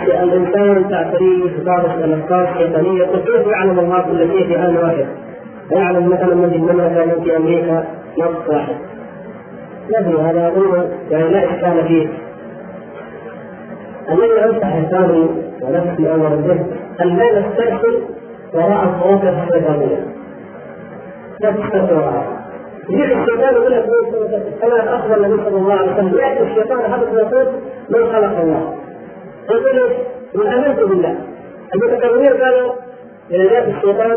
الإنسان 0.08 0.88
تعتريه 0.90 1.64
بعض 1.64 1.84
الافكار 1.84 2.48
الشيطانيه 2.52 3.04
كيف 3.04 3.46
يعلم 3.46 3.78
الله 3.78 4.00
كل 4.00 4.18
شيء 4.18 4.46
في 4.46 4.56
ان 4.56 4.76
واحد؟ 4.76 5.06
يعلم 5.72 6.08
مثلا 6.08 6.34
من 6.34 6.50
في 6.50 6.56
المملكة 6.56 7.04
من 7.04 7.24
في 7.24 7.36
أمريكا 7.36 7.84
نص 8.18 8.48
واحد. 8.48 8.74
ندري 10.00 10.22
هذا 10.22 10.48
اظن 10.48 10.88
يعني 11.10 11.28
لا 11.28 11.44
إشكال 11.44 11.88
فيه. 11.88 12.08
الذي 14.10 14.44
أنصح 14.44 14.76
لساني 14.76 15.26
ونفسي 15.62 16.12
أول 16.12 16.36
به 16.42 16.60
أن 17.02 17.16
لا 17.16 17.40
نسترسل 17.40 18.02
وراء 18.54 18.84
الخواطر 18.84 19.42
الشيطانيه 19.42 20.06
لا 21.40 21.50
تسترسل 21.50 21.94
وراءها. 21.94 22.37
يجيك 22.90 23.16
الشيطان 23.16 23.54
يقول 23.54 23.72
لك 23.72 23.84
كما 24.60 24.94
اخبر 24.96 25.16
النبي 25.16 25.42
صلى 25.44 25.56
الله 25.56 25.74
عليه 25.74 25.92
وسلم 25.92 26.18
ياتي 26.18 26.42
الشيطان 26.42 26.92
حدث 26.92 27.08
يقول 27.12 27.46
من 27.88 28.12
خلق 28.12 28.40
الله 28.40 28.74
يقول 29.50 29.76
لك 29.76 30.06
من 30.34 30.46
امنت 30.46 30.80
بالله 30.80 31.16
المتكبرين 31.74 32.42
قالوا 32.42 32.72
اذا 33.30 33.44
جاء 33.44 33.68
الشيطان 33.68 34.16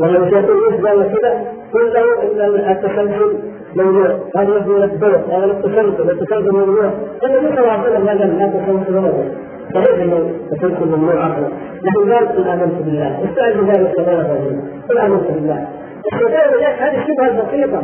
ولما 0.00 0.26
الشيطان 0.26 0.56
يسجد 0.56 1.18
كذا 1.18 1.44
قل 1.74 1.92
له 1.92 2.22
ان 2.22 2.70
التسلسل 2.72 3.38
موضوع 3.76 4.18
هذا 4.36 4.56
يبدو 4.56 4.84
الدور 4.84 5.16
هذا 5.30 5.44
التسلسل 5.44 6.10
التسلسل 6.10 6.52
موضوع 6.52 6.90
النبي 7.24 7.48
صلى 7.48 7.60
الله 7.60 7.72
عليه 7.72 7.82
وسلم 7.82 8.08
قال 8.08 8.38
لا 8.38 8.46
تسلسل 8.46 8.96
ابدا 8.96 9.34
صحيح 9.74 10.02
انه 10.02 10.16
التسلسل 10.16 10.86
ممنوع 10.86 11.24
عقلا 11.24 11.48
لكن 11.82 12.12
قال 12.12 12.28
قل 12.28 12.48
امنت 12.48 12.82
بالله 12.84 13.24
استعد 13.24 13.70
ذلك 13.70 13.94
كمان 13.96 14.60
قل 14.88 14.98
امنت 14.98 15.30
بالله 15.30 15.66
هذه 16.10 17.02
الشبهه 17.02 17.28
البسيطه 17.28 17.82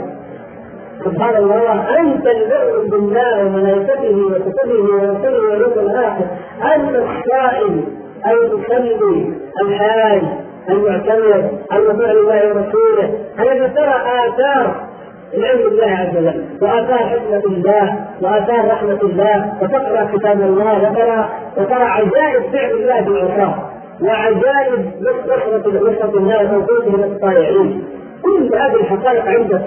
سبحان 1.04 1.36
الله 1.36 1.98
انت 2.00 2.26
المؤمن 2.26 2.90
بالله 2.90 3.46
وملائكته 3.46 4.16
وكتبه 4.26 4.82
ورسله 4.94 5.50
واليوم 5.50 5.72
الآخر 5.78 6.26
انت 6.74 6.96
الصائم 6.96 7.84
المصلي 8.26 9.32
الحاج 9.62 10.22
المعتمر 10.68 11.50
المطيع 11.72 12.12
لله 12.12 12.48
ورسوله 12.48 13.18
الذي 13.40 13.68
ترى 13.74 13.94
اثار 14.28 14.88
العلم 15.34 15.62
بالله 15.62 15.90
عز 15.90 16.16
وجل 16.16 16.44
واثار 16.62 16.98
حكمه 16.98 17.42
الله 17.46 18.06
واثار 18.22 18.68
رحمه 18.70 18.98
الله 19.02 19.52
وتقرا 19.62 20.10
كتاب 20.12 20.40
الله 20.40 20.90
وترى 20.90 21.28
وترى 21.56 21.84
عجائب 21.84 22.42
فعل 22.52 22.70
الله 22.70 23.04
في 23.04 23.08
العصاه 23.08 23.54
وعجائب 24.02 24.92
نصرة 25.00 25.68
نصرة 25.68 26.18
الله 26.18 26.56
وتوفيقه 26.56 26.96
للطائعين 26.96 27.97
كل 28.22 28.54
هذه 28.54 28.74
الحقائق 28.74 29.24
عندك 29.24 29.62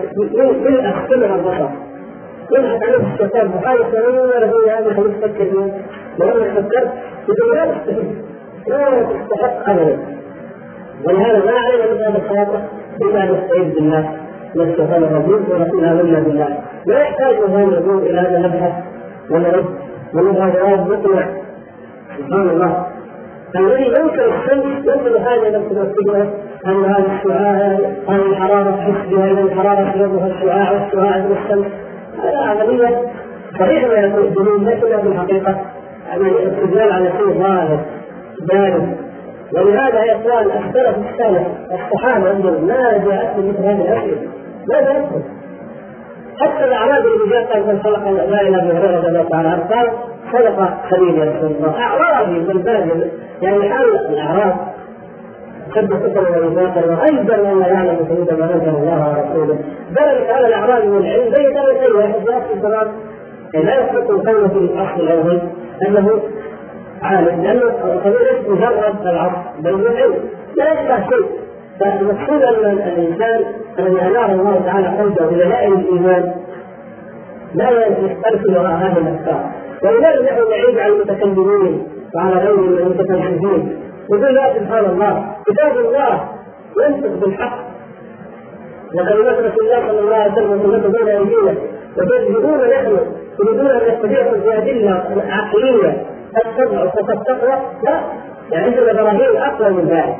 من 0.68 0.86
اختبر 0.86 1.36
البشر. 1.36 1.70
يبحث 2.52 2.84
عن 2.84 3.14
الشيطان 3.14 3.52
وحاول 3.56 3.92
تنور 3.92 4.46
هي 4.46 4.72
هذا 4.78 4.94
خليك 4.94 5.16
تفكر 5.22 5.72
لو 6.20 6.34
فكرت 6.56 6.92
تقول 7.28 7.56
لا 7.56 7.66
تستحق 7.66 8.04
لا 8.68 9.04
تستحق 9.04 9.70
ابدا. 9.70 9.98
ولهذا 11.06 11.46
ما 11.46 11.52
علينا 11.52 11.94
من 11.94 12.02
هذا 12.02 12.18
الخاطر 12.18 12.62
إلا 13.02 13.26
نستعيذ 13.26 13.76
بالله. 13.76 14.18
من 14.56 14.62
الشيطان 14.62 15.04
ورسول 15.04 15.86
امنا 15.86 16.20
بالله. 16.20 16.58
لا 16.86 17.00
يحتاج 17.02 17.36
هذا 17.36 17.64
النقول 17.64 18.04
إلى 18.04 18.20
ان 18.20 18.42
نبحث 18.42 18.74
ونرد 19.32 19.66
ونبغى 20.14 20.52
جواب 20.52 20.88
مقنع 20.92 21.26
سبحان 22.18 22.50
الله. 22.50 22.88
الذي 23.56 23.84
ينكر 23.84 24.36
الشمس 24.36 24.66
ينكر 24.66 25.18
هذا 25.18 25.58
نفس 25.58 25.72
الاتجاه 25.72 26.28
ان 26.68 26.86
هذا 26.86 27.06
الشعاع 27.16 27.80
هذه 28.10 28.26
الحراره 28.26 28.72
تحس 28.72 29.10
بها 29.12 29.32
اذا 29.32 29.42
الحراره 29.42 29.92
تجربها 29.92 30.28
الشعاع 30.28 30.72
والشعاع 30.72 31.18
من 31.18 31.38
الشمس. 31.44 31.66
هذا 32.24 32.38
عمليه 32.38 33.02
صحيح 33.60 33.84
ما 33.84 33.94
يكون 33.94 34.24
الدليل 34.24 34.66
لكنها 34.66 34.98
في 34.98 35.08
الحقيقة 35.08 35.56
يعني 36.10 36.48
استدلال 36.48 36.92
على 36.92 37.12
شيء 37.18 37.42
ظاهر 37.42 37.80
بارد 38.54 38.98
ولهذا 39.54 40.04
يا 40.04 40.16
إخوان 40.16 40.50
اختلف 40.52 40.96
السلف 40.98 41.48
الصحابة 41.72 42.30
عندهم 42.30 42.68
ما 42.68 42.98
جاءتهم 43.06 43.50
مثل 43.50 43.64
هذه 43.66 43.82
الأسئلة؟ 43.82 44.22
ما 44.70 44.82
جاءتهم 44.82 45.24
حتى 46.42 46.66
الاعراب 46.66 47.06
اللي 47.06 47.30
جاء 47.30 47.54
قال 47.54 47.68
من 47.68 47.80
خلق 47.84 48.10
لا 48.10 48.42
إله 48.42 48.48
إلا 48.48 48.80
هريره 48.80 48.98
رضي 48.98 49.08
الله 49.08 49.30
تعالى 49.30 49.50
عنه 49.50 49.64
قال 49.64 49.90
خلق 50.32 50.78
خليل 50.90 51.18
يا 51.18 51.32
رسول 51.32 51.52
الله. 51.52 51.80
أعرابي 51.80 52.40
من 52.40 52.62
باب 52.62 53.12
يعني 53.42 53.70
حال 53.70 54.10
الأعراب 54.10 54.56
قد 55.76 55.94
كفر 55.94 56.46
وميثاقا 56.46 56.86
وأيضا 56.86 57.52
وما 57.52 57.68
يعلم 57.68 57.98
حدود 58.10 58.40
ما 58.40 58.54
انزل 58.54 58.70
الله 58.70 59.10
ورسوله 59.10 59.60
ذلك 59.90 60.30
على 60.30 60.48
الاعراب 60.48 60.90
والعلم 60.90 61.24
بين 61.24 61.54
درجتين 61.54 61.96
واحد 61.96 62.14
في 62.14 62.34
نفس 62.34 62.52
الزمان 62.56 62.88
لا 63.54 63.76
يصدق 63.76 64.12
القول 64.12 64.50
في 64.50 64.58
الأصل 64.58 65.02
الأول 65.02 65.42
أنه 65.88 66.20
عالم 67.02 67.44
لأنه 67.44 67.64
القضية 67.64 68.50
مجرد 68.50 69.08
العصر 69.08 69.38
بل 69.60 69.74
العلم 69.74 70.16
لا 70.58 70.74
يشبه 70.74 71.10
شيء. 71.10 71.26
فالمقصود 71.80 72.42
أن 72.42 72.66
الإنسان 72.66 73.44
الذي 73.80 74.02
انار 74.02 74.32
الله 74.32 74.62
تعالى 74.66 74.88
قلبه 74.88 75.26
بدلائل 75.26 75.74
الإيمان 75.74 76.32
لا 77.54 77.70
يختلف 77.70 78.42
وراء 78.50 78.72
هذه 78.72 78.98
الأفكار. 78.98 79.52
ولذلك 79.84 80.32
نحن 80.32 80.50
نعيب 80.50 80.80
على 80.80 80.94
المتكلمين 80.94 81.88
وعلى 82.16 82.36
غيرهم 82.36 82.78
المتفلسفين 82.78 83.91
يقول 84.10 84.36
لا 84.36 84.54
سبحان 84.60 84.86
الله. 84.86 85.36
كتاب 85.48 85.78
الله 85.78 86.30
ينطق 86.80 87.26
بالحق. 87.26 87.58
وكلمات 88.96 89.38
رسول 89.38 89.66
الله 89.66 89.88
صلى 89.88 90.00
الله 90.00 90.16
عليه 90.16 90.32
وسلم 90.34 90.62
سنته 90.62 90.90
بين 90.90 91.08
أيدينا 91.08 91.56
وتجهدون 91.98 92.70
نحن 92.70 92.98
تريدون 93.38 93.68
أن 93.68 93.94
نستبيعكم 93.94 94.40
بادله 94.40 95.04
عقلية. 95.30 96.06
قد 96.36 96.56
تضع 96.58 97.16
تقوى؟ 97.16 97.56
لا. 97.84 98.02
يعني 98.52 98.66
عندنا 98.66 98.94
براهين 98.94 99.38
أقوى 99.38 99.70
من 99.70 99.86
ذلك. 99.88 100.16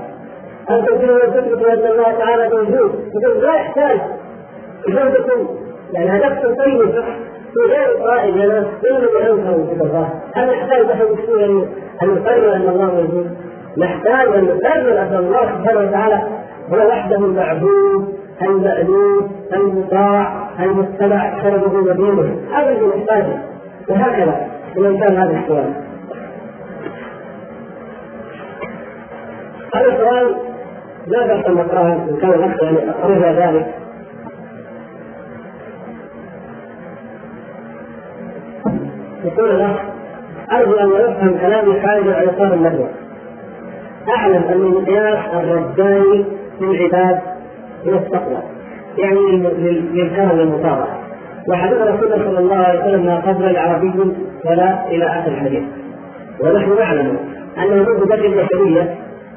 أن 0.70 0.86
تقولوا 0.86 1.16
وتثبتوا 1.16 1.74
ان 1.74 1.92
الله 1.92 2.12
تعالى 2.12 2.50
موجود 2.50 2.92
يقول 3.24 3.44
لا 3.44 3.54
يحتاج. 3.56 4.00
جهدكم 4.88 5.48
يعني 5.94 6.10
هدفكم 6.18 6.56
طيب. 6.56 6.92
في 7.54 7.60
غير 7.60 7.98
قائد 8.08 8.36
لنا 8.36 8.58
إنما 8.90 9.32
انكروا 9.32 9.74
كتاب 9.74 9.86
الله 9.86 10.10
هل 10.34 10.52
نحتاج 10.52 10.86
نحن 10.86 11.02
أن 12.04 12.08
نقرر 12.10 12.56
أن 12.56 12.62
الله 12.70 12.96
موجود 12.96 13.38
نحتاج 13.78 14.28
أن 14.28 14.44
نقرر 14.46 15.02
ان 15.02 15.16
الله 15.16 15.42
سبحانه 15.42 15.80
وتعالى. 15.80 16.22
هو 16.74 16.88
وحده 16.88 17.16
المعبود 17.16 18.16
المألوف 18.42 19.24
المطاع 19.54 20.50
المتبع 20.60 21.44
سببه 21.44 21.80
ودينه 21.80 22.36
هذا 22.54 22.70
اللي 22.70 22.88
نحتاجه. 22.98 23.38
وهكذا. 23.90 24.48
كان 24.76 25.16
هذا 25.16 25.40
السؤال. 25.40 25.74
هذا 29.76 29.86
السؤال 29.94 30.36
لا 31.08 31.28
بأس 31.28 31.46
أن 31.46 31.54
نقرأه 31.54 31.94
إن 31.94 32.18
كان 32.22 32.30
الأخ 32.30 32.64
يعني 32.64 32.90
أقرب 32.90 33.24
ذلك. 33.24 33.76
يقول 39.24 39.52
الأخ 39.52 39.78
أرجو 40.52 40.74
أن 40.74 40.90
يفهم 40.90 41.38
كلامي 41.38 41.82
خارج 41.82 42.08
عن 42.08 42.28
إطار 42.28 42.54
الندوة 42.54 43.01
أعلم 44.10 44.44
أن 44.44 44.62
المقياس 44.62 45.20
الرباني 45.34 46.26
للعباد 46.62 47.20
هو 47.88 47.94
التقوى 47.94 48.44
يعني 48.98 49.20
للكرم 49.94 50.62
وحدث 51.50 51.82
رسول 51.82 52.14
الله 52.14 52.26
صلى 52.26 52.40
الله 52.40 52.56
عليه 52.56 52.80
وسلم 52.80 53.06
ما 53.06 53.20
قبل 53.20 53.58
عربي 53.58 53.94
ولا 54.46 54.88
إلى 54.90 55.06
آخر 55.06 55.28
الحديث. 55.32 55.64
ونحن 56.44 56.78
نعلم 56.80 57.18
أن 57.58 57.78
منذ 57.78 58.06
بدء 58.06 58.28
البشرية 58.28 58.96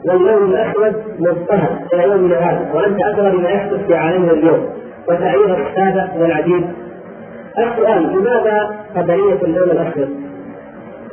واللون 0.08 0.50
الأسود 0.50 0.94
مضطهد 1.18 1.78
إلى 1.94 2.02
يومنا 2.02 2.36
هذا 2.36 2.70
وأنت 2.74 3.02
أدرى 3.02 3.36
بما 3.36 3.48
يحدث 3.48 3.86
في 3.86 3.94
عالمنا 3.94 4.32
اليوم 4.32 4.68
وتعيير 5.08 5.66
السادة 5.66 6.10
والعديد. 6.18 6.64
السؤال 7.58 8.02
لماذا 8.02 8.70
قدرية 8.96 9.42
اللون 9.42 9.70
الأسود؟ 9.70 10.08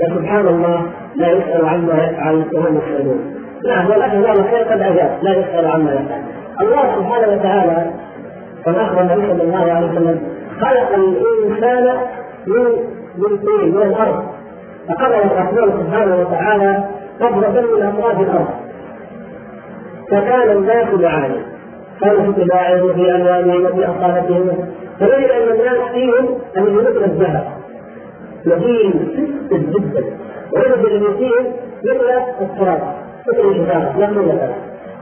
وسبحان 0.02 0.48
الله 0.48 0.86
لا 1.16 1.32
يسأل 1.32 1.66
عما 1.66 1.94
يفعل 1.94 2.46
وهم 2.54 2.78
يسألون. 2.78 3.41
نعم 3.66 3.90
والأخ 3.90 4.14
الله 4.14 4.34
خير 4.34 4.64
قد 4.64 4.82
أجاب 4.82 5.18
لا 5.22 5.32
يسأل 5.32 5.66
عما 5.66 5.92
يفعل 5.92 6.22
الله 6.62 6.96
سبحانه 6.96 7.34
وتعالى 7.34 7.92
كما 8.66 8.86
أخبر 8.86 9.02
النبي 9.02 9.28
صلى 9.34 9.44
الله 9.44 9.72
عليه 9.74 9.88
وسلم 9.88 10.22
خلق 10.62 10.94
الإنسان 10.96 11.98
من 12.48 12.64
من 13.18 13.38
طين 13.38 13.76
من 13.76 13.82
الأرض 13.82 14.24
فقدر 14.90 15.24
الرحمن 15.24 15.72
سبحانه 15.80 16.16
وتعالى 16.16 16.84
قبضة 17.22 17.62
من 17.62 17.84
أطراف 17.84 18.20
الأرض 18.20 18.48
فكان 20.12 20.58
الناس 20.58 20.88
يعاني 21.00 21.42
كانوا 22.02 22.34
في 22.34 22.44
طباعهم 22.44 22.84
وفي 22.90 23.16
ألوانهم 23.16 23.66
وفي 23.66 23.86
أصالتهم 23.86 24.50
فوجد 25.00 25.30
أن 25.30 25.52
الناس 25.52 25.92
فيهم 25.92 26.38
الذي 26.58 26.76
مثل 26.76 27.04
الذهب 27.04 27.44
نظيم 28.46 28.94
جدا 29.52 30.04
ويوجد 30.54 30.86
الذي 30.86 31.14
فيهم 31.18 31.46
مثل 31.86 32.22
التراب 32.42 33.01
مثل 33.28 33.40
الحجارة 33.40 33.98
لا 34.00 34.08
قيمة 34.08 34.54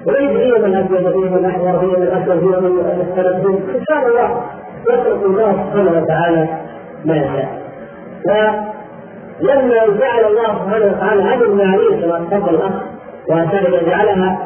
وليس 0.05 0.31
فيهم 0.31 0.65
الأبيض 0.65 1.11
فيهم 1.11 1.33
الأحمر 1.33 1.79
فيهم 1.79 2.01
الأسود 2.03 2.39
فيهم 2.39 2.65
المختلف 2.65 3.59
سبحان 3.73 4.05
الله 4.07 4.41
يخلق 4.89 5.23
الله 5.23 5.51
سبحانه 5.51 6.01
وتعالى 6.01 6.47
ما 7.05 7.15
يشاء 7.15 7.59
ولما 9.41 9.97
جعل 9.99 10.25
الله 10.25 10.65
سبحانه 10.65 10.85
وتعالى 10.85 11.23
هذه 11.23 11.43
المعاريف 11.43 12.05
كما 12.05 12.25
تفضل 12.31 12.55
الاخ 12.55 12.73
وكان 13.29 13.85
جعلها 13.85 14.39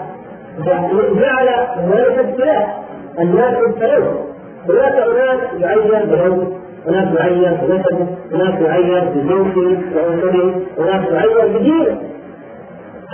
جعل 1.19 1.49
هنالك 1.77 2.19
ابتلاء 2.19 2.83
الناس 3.19 3.53
يبتلون 3.67 4.33
هناك 4.69 4.93
اناس 4.93 5.39
يعين 5.59 6.05
بلون 6.09 6.59
هناك 6.87 7.15
يعين 7.19 7.57
بنسبه 7.61 8.07
هناك 8.33 8.61
يعين 8.61 9.05
بجنسه 9.15 9.77
وعنصره 9.95 10.55
هناك 10.79 11.11
يعين 11.11 11.53
بدينه 11.53 11.97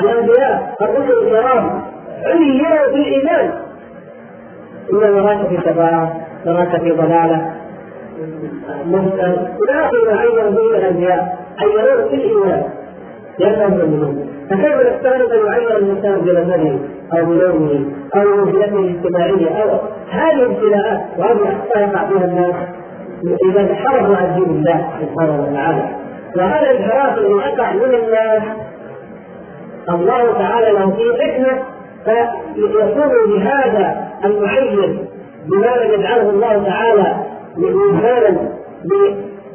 الانبياء 0.04 0.76
الرسل 0.82 1.28
الكرام 1.28 1.82
عينوا 2.26 2.88
بالايمان 2.94 3.52
ان 4.94 4.98
نراك 5.14 5.48
في 5.48 5.58
شباب 5.66 6.10
نراك 6.46 6.82
في 6.82 6.92
ضلالة. 6.92 7.52
مهتم 8.86 9.32
إلى 9.64 9.86
اخر 9.86 10.12
ما 10.12 10.20
عين 10.20 10.56
به 10.56 10.78
الانبياء 10.78 11.38
عينوه 11.60 12.10
بالايمان 12.12 12.64
لانهم 13.40 13.80
يؤمنون 13.80 14.30
فكيف 14.50 14.76
نفترض 14.76 15.32
ان 15.34 15.46
يعين 15.46 15.68
الانسان 15.68 16.22
بنسبه 16.22 16.80
أو 17.14 17.26
بلونه 17.26 17.86
أو 18.16 18.22
بمنزلته 18.24 18.80
الاجتماعيه 18.80 19.64
أو 19.64 19.70
هذه 20.12 20.46
ابتلاءات 20.46 21.02
وهذه 21.18 21.40
اخطاء 21.44 21.84
يقع 21.84 22.08
فيها 22.10 22.26
الناس 22.26 22.56
إذا 23.52 23.62
انحرفوا 23.62 24.16
عن 24.16 24.36
دين 24.36 24.50
الله 24.50 24.90
سبحانه 25.02 25.42
وتعالى. 25.42 25.84
وهذا 26.38 26.72
الانحراف 26.72 27.18
الذي 27.18 27.32
يقع 27.34 27.74
من 27.74 27.96
الناس 27.96 28.44
الله 29.96 30.34
تعالى 30.34 30.72
له 30.72 30.92
فيه 30.96 31.24
حكمة 31.24 31.64
فيكون 32.06 33.12
بهذا 33.28 34.08
المعين 34.26 35.08
بما 35.46 35.68
لم 35.68 35.94
يجعله 36.00 36.30
الله 36.30 36.64
تعالى 36.64 37.16
مثالا 37.58 38.38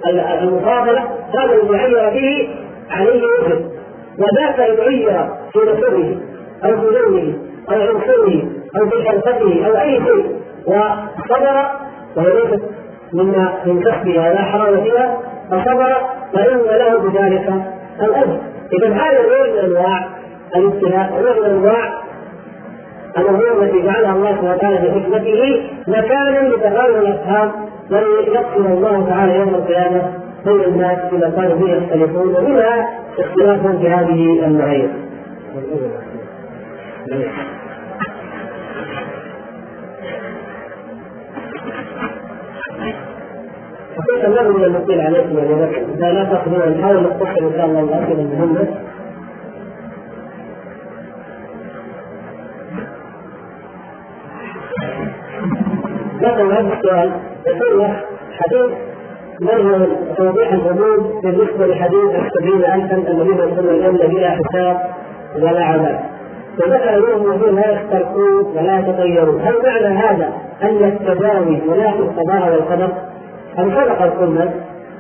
بالمفاضله 0.05 1.03
هذا 1.39 1.55
المعين 1.63 1.93
به 1.93 2.49
عليه 2.91 3.23
وجه. 3.25 3.59
وذاك 4.19 4.61
ان 4.61 4.81
عير 4.81 5.29
في 5.53 5.59
نسبه 5.59 6.19
أو 6.65 6.81
في 6.81 6.87
لونه 6.87 7.39
أو 7.71 7.81
عنصره 7.81 8.43
أو 8.77 8.91
في 8.91 9.09
حرفته 9.09 9.67
أو 9.67 9.81
أي 9.81 10.01
شيء. 10.05 10.27
وصبر 10.67 11.67
وهي 12.17 12.33
ليست 12.33 12.63
مما 13.13 13.53
من 13.67 13.81
كسبها 13.83 14.33
لا 14.35 14.43
حرام 14.43 14.83
فيها. 14.85 15.19
فصبر 15.51 15.97
فإن 16.35 16.59
له 16.59 16.99
بذلك 16.99 17.53
الأجر. 18.01 18.39
إذا 18.73 18.89
هذا 18.89 19.23
نوع 19.23 19.47
من 19.53 19.59
انواع 19.59 20.09
الابتلاء 20.57 21.13
ونوع 21.19 21.39
من 21.39 21.45
انواع 21.45 22.03
الأمور 23.19 23.63
التي 23.63 23.83
جعلها 23.83 24.13
الله 24.13 24.31
سبحانه 24.33 24.55
وتعالى 24.55 24.89
بحكمته 24.89 25.63
مكانا 25.89 26.49
لتغير 26.49 26.99
الأفهام 26.99 27.53
وليقسم 27.91 28.67
الله 28.67 29.07
تعالى 29.09 29.37
يوم 29.37 29.49
القيامة 29.49 30.03
بين 30.45 30.61
الناس 30.61 30.99
فيما 31.11 31.31
كانوا 31.31 31.59
فيه 31.59 31.73
يختلفون 31.75 32.35
ومنها 32.37 32.89
اختلافهم 33.19 33.79
في 33.79 33.89
هذه 33.89 34.47
المعايير. 34.47 34.91
حقيقة 43.97 44.29
بد 44.31 44.63
أن 44.65 44.73
نطيل 44.73 45.01
عليكم 45.01 45.39
يا 45.39 45.45
بكر 45.67 45.83
إذا 45.95 46.13
لا 46.13 46.25
تأخذون 46.25 46.79
نحاول 46.79 47.03
نختصر 47.03 47.47
إن 47.47 47.53
شاء 47.57 47.67
الله 47.67 47.81
الأسئلة 47.81 48.21
المهمة 48.21 48.67
لكن 56.25 56.53
هذا 56.53 56.75
السؤال 56.75 57.13
يقول 57.47 57.87
حديث 58.33 58.71
منه 59.41 59.87
توضيح 60.17 60.53
الحدود 60.53 61.21
بالنسبة 61.23 61.67
لحديث 61.67 62.11
السبعين 62.27 62.65
ألفا 62.65 62.97
الذين 62.97 63.39
يدخلون 63.39 63.75
الجنة 63.75 64.07
بلا 64.07 64.31
حساب 64.31 64.81
ولا 65.37 65.65
عذاب 65.65 66.01
وذكر 66.59 66.97
لهم 66.97 67.33
الذين 67.33 67.55
لا 67.55 67.73
يخترقون 67.73 68.57
ولا 68.57 68.79
يتطيرون. 68.79 69.41
هل 69.41 69.55
معنى 69.65 69.99
هذا 69.99 70.33
أن 70.63 70.85
التداوي 70.85 71.61
ينافي 71.67 71.99
القضاء 71.99 72.53
والقدر؟ 72.53 72.89
أم 73.59 73.71
صدق 73.71 74.03
القمة 74.03 74.51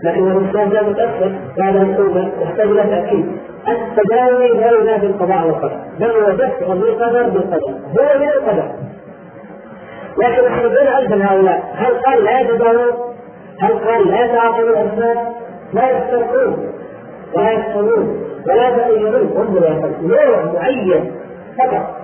لكن 0.05 0.31
الإنسان 0.31 0.71
لا 0.71 0.83
متأثر 0.83 1.33
بعد 1.59 1.77
القمة 1.77 2.31
يحتاج 2.43 2.69
إلى 2.69 2.83
تأكيد. 2.83 3.27
التداوي 3.69 4.49
لا 4.49 4.71
ينافي 4.81 5.07
القضاء 5.07 5.47
والقدر 5.47 5.77
بل 6.01 6.11
هو 6.11 6.31
دفع 6.31 6.75
بالقدر 6.75 7.29
بالقدر. 7.29 7.71
هو 7.99 8.19
من 8.19 8.29
القدر 8.29 8.69
لكن 10.19 10.55
السبعين 10.55 10.89
ألفا 10.99 11.33
هؤلاء 11.33 11.75
هل 11.77 11.95
قال 12.07 12.25
لا 12.25 12.41
يتداوون 12.41 13.15
هل 13.61 13.73
قال 13.73 14.09
لا 14.09 14.25
يتعاقبوا 14.25 14.69
الأسباب؟ 14.69 15.35
لا 15.73 15.91
يسترقون 15.91 16.73
ولا 17.35 17.53
يسألون 17.53 18.25
ولا 18.47 18.69
يتغيرون 18.69 19.15
انظروا 19.37 19.67
يا 19.67 20.27
نوع 20.27 20.53
معين 20.53 21.13
فقط. 21.59 21.97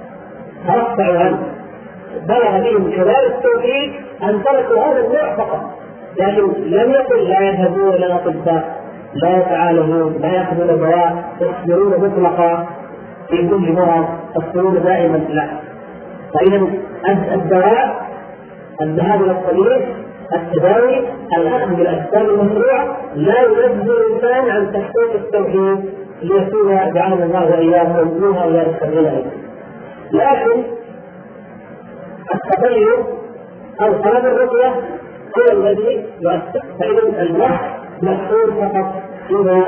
ترفعوا 0.66 1.18
عنه 1.18 1.38
بلغ 2.28 2.58
بهم 2.58 2.90
كمال 2.90 3.26
التوحيد 3.26 3.92
أن 4.22 4.42
تركوا 4.44 4.82
هذا 4.82 5.00
النوع 5.06 5.36
فقط. 5.36 5.60
لكن 6.20 6.42
لم 6.62 6.90
يقل 6.90 7.28
لا 7.28 7.40
يذهبون 7.40 7.88
إلى 7.88 8.06
الاطباء 8.06 8.80
لا 9.14 9.36
يتعالجون 9.36 10.18
لا 10.20 10.28
يأخذون 10.28 10.66
دواء 10.66 11.24
يصبرون 11.40 11.92
مطلقا. 12.00 12.66
في 13.28 13.48
كل 13.48 13.72
مرض 13.72 14.06
يصبرون 14.36 14.82
دائما. 14.82 15.16
لا. 15.16 15.59
فإذا 16.34 16.66
الدواء 17.34 18.10
الذهاب 18.80 19.22
إلى 19.22 19.30
الطبيب 19.32 19.82
التداوي 20.34 20.98
الأخذ 21.38 21.74
بالاسباب 21.74 22.28
المشروعة 22.30 22.96
لا 23.14 23.40
ينزل 23.40 23.90
الإنسان 23.90 24.50
عن 24.50 24.72
تحقيق 24.72 25.14
التوحيد 25.14 25.90
ليكون 26.22 26.92
جعلنا 26.94 27.24
الله 27.24 27.50
واياكم 27.50 28.20
منها 28.22 28.44
إلى 28.44 28.66
السبيل 28.66 29.24
لكن 30.12 30.62
التغير 32.34 32.96
أو 33.80 33.92
طلب 33.92 34.24
الرقيه 34.26 34.68
هو 35.38 35.52
الذي 35.52 36.06
يؤثر. 36.20 36.60
فإذا 36.80 37.22
النص 37.22 37.60
محصور 38.02 38.52
فقط 38.60 38.92
فيما 39.28 39.64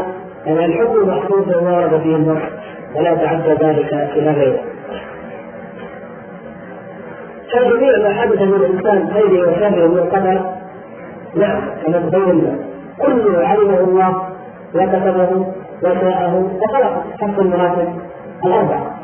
يعني 0.46 0.64
الحكم 0.64 1.08
محصور 1.08 1.42
فيما 1.44 1.78
ورد 1.78 2.00
فيه 2.02 2.16
النص 2.16 2.42
ولا 2.96 3.14
تعدى 3.14 3.48
ذلك 3.64 3.92
إلى 3.92 4.30
غيره 4.30 4.71
فجميع 7.52 7.98
ما 7.98 8.14
حدث 8.20 8.42
من 8.42 8.54
الإنسان 8.54 9.10
خيره 9.14 9.48
وشره 9.50 9.86
من 9.86 9.98
القدر 9.98 10.40
نعم 11.36 11.60
كما 11.86 11.98
تبين 11.98 12.58
كله 12.98 13.46
علمه 13.48 13.80
الله 13.80 14.22
وكتبه 14.74 15.46
وشاءه 15.82 16.50
وخلق 16.62 17.04
حق 17.20 17.40
المراتب 17.40 17.88
الأربعة. 18.46 18.96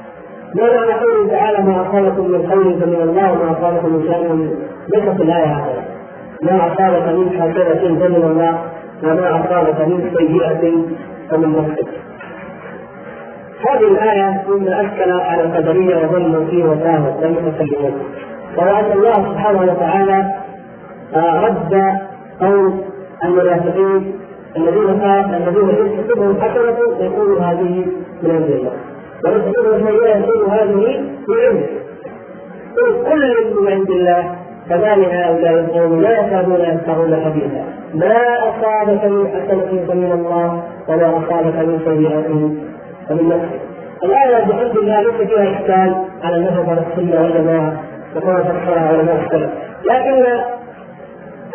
ما 0.55 0.63
معنى 0.65 0.93
قوله 0.93 1.31
تعالى 1.31 1.59
ما 1.65 1.83
أصابكم 1.83 2.25
من 2.31 2.49
خير 2.49 2.81
فمن 2.81 3.01
الله 3.09 3.33
وما 3.33 3.53
أصابكم 3.59 3.89
من 3.93 4.03
شر 4.09 4.37
ليست 4.95 5.21
الآية 5.21 5.47
هكذا 5.47 5.83
ما 6.43 6.67
أصابك 6.73 7.09
من 7.09 7.31
حسنه 7.31 7.99
فمن 8.01 8.23
الله 8.31 8.59
وما 9.05 9.41
أصابك 9.41 9.81
من 9.81 10.11
سيئة 10.19 10.73
فمن 11.31 11.53
نفسك 11.57 11.89
هذه 13.71 13.89
الآية 13.93 14.43
مما 14.49 14.81
أشكل 14.81 15.13
على 15.13 15.43
القدرية 15.43 15.97
وظلموا 16.07 16.45
فيه 16.51 16.65
وساهوا 16.65 17.21
لم 17.23 17.33
يتكلمون 17.47 17.93
وهو 18.59 18.81
أن 18.81 18.93
الله 18.93 19.13
سبحانه 19.13 19.61
وتعالى 19.73 20.35
آه، 21.15 21.41
رد 21.41 21.83
قول 22.41 22.73
المنافقين 23.25 24.15
الذين 24.57 25.01
قال 25.01 25.35
الذين 25.35 25.69
يكتبهم 25.69 26.41
حسنة 26.41 26.79
يقول 27.01 27.39
هذه 27.39 27.87
من 28.23 28.31
عند 28.31 28.51
الله. 28.51 28.73
ويكتبهم 29.25 29.87
سيئة 29.87 30.17
يقول 30.19 30.51
هذه 30.51 31.01
من 31.29 31.37
عنده 31.49 31.67
قل 32.77 33.13
كل 33.13 33.63
من 33.63 33.73
عند 33.73 33.91
الله 33.91 34.35
كذلك 34.69 35.13
هؤلاء 35.15 35.53
القوم 35.53 36.01
لا 36.01 36.21
يكادون 36.21 36.61
يفقهون 36.61 37.17
حديثا 37.25 37.65
ما 37.95 38.37
أصابك 38.49 39.05
من 39.05 39.29
حسنة 39.29 39.87
فمن 39.89 40.13
الله 40.13 40.63
وما 40.89 41.09
أصابك 41.19 41.55
من 41.57 41.81
سيئة 41.85 42.29
فمن 43.09 43.29
نفسك. 43.29 43.61
الآية 44.05 44.45
بحمد 44.45 44.77
الله 44.77 45.01
ليس 45.01 45.29
فيها 45.29 45.59
إشكال 45.59 45.95
على 46.23 46.37
المذهب 46.37 46.71
على 46.71 46.83
السنة 46.91 47.23
والجماعة. 47.23 47.73
وكما 48.17 48.43
فسرها 48.43 48.89
علماء 48.89 49.25
السلف 49.27 49.51
لكن 49.85 50.27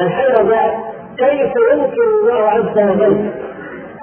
الحيرة 0.02 0.44
جاءت 0.44 0.74
كيف 1.18 1.54
ينكر 1.72 2.04
الله 2.22 2.50
عز 2.50 2.78
وجل 2.78 3.30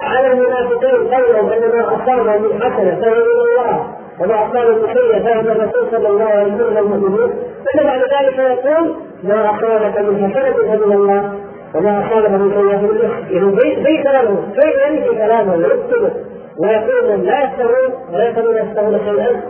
على 0.01 0.27
المنافقين 0.31 1.13
قولهم 1.13 1.49
ان 1.49 1.61
ما 1.77 1.87
أصاب 1.87 2.41
من 2.41 2.61
حسنة 2.61 3.01
فهو 3.01 3.13
من 3.13 3.41
الله 3.41 3.85
وما 4.19 4.35
أصاب 4.35 4.67
من 4.69 4.87
سيئه 4.93 5.23
فهو 5.23 5.41
من 5.41 5.49
الرسول 5.49 5.91
صلى 5.91 6.07
الله 6.07 6.25
عليه 6.25 6.53
وسلم 6.53 6.77
المؤمنين. 6.77 7.29
ثم 7.73 7.83
بعد 7.83 7.99
ذلك 7.99 8.37
يقول 8.39 8.95
ما 9.23 9.49
أصابك 9.49 9.99
من 9.99 10.33
حسنة 10.35 10.53
فمن 10.77 10.93
الله 10.93 11.33
وما 11.75 12.07
أصابك 12.07 12.29
من 12.29 12.51
سيئه 12.51 12.77
فمن 12.77 12.99
يعني 13.31 13.83
زي 13.83 14.03
كلامه 14.03 14.37
كيف 14.59 14.75
ينفي 14.89 15.15
كلامه 15.15 15.55
ويكتبه 15.55 16.11
ويقول 16.59 17.25
لا 17.25 17.43
يسترون 17.43 17.93
ولا 18.13 18.29
يكادون 18.29 18.55
يسترون 18.57 18.99
شيئا 18.99 19.41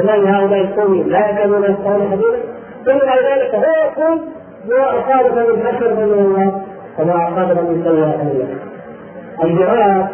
امام 0.00 0.26
هؤلاء 0.26 0.60
القوم 0.60 0.94
لا 1.08 1.30
يكادون 1.30 1.64
يسترون 1.64 2.10
حديثا 2.10 2.38
ثم 2.84 2.98
بعد 2.98 3.18
ذلك 3.18 3.54
هو 3.54 3.62
يقول 3.86 4.20
ما 4.68 4.98
أصابك 4.98 5.48
من 5.48 5.66
حسن 5.66 5.96
فمن 5.96 6.12
الله 6.12 6.62
وما 6.98 7.28
أصابك 7.28 7.58
من 7.62 7.82
سيئة 7.84 8.22
من 8.22 8.30
الله 8.30 8.58
الجواب 9.44 10.08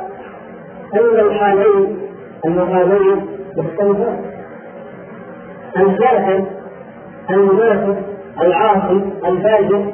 أن 0.94 1.20
الحالين 1.26 1.96
المقامين 2.46 3.26
مختلفان. 3.56 4.16
الكافر 5.76 6.44
المنافق 7.30 7.96
العاصي 8.42 9.00
الفاجر 9.26 9.84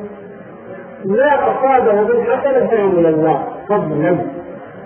ما 1.05 1.35
أصابه 1.51 1.92
من 2.01 2.25
حسنة 2.25 2.66
فهو 2.66 2.87
من 2.87 3.07
الله 3.07 3.44
فضلا 3.68 4.16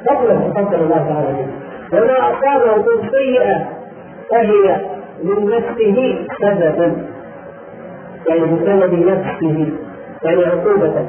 فضلا 0.07 0.35
تفضل 0.35 0.75
الله 0.75 0.97
تعالى 1.09 1.47
وما 1.93 2.19
أصابه 2.19 2.77
من 2.77 3.11
سيئة 3.11 3.69
فهي 4.31 4.77
من 5.23 5.51
نفسه 5.51 6.27
سببا. 6.41 7.07
يعني 8.29 8.41
بسبب 8.41 8.95
نفسه 8.95 9.69
يعني 10.25 10.45
عقوبة 10.45 11.09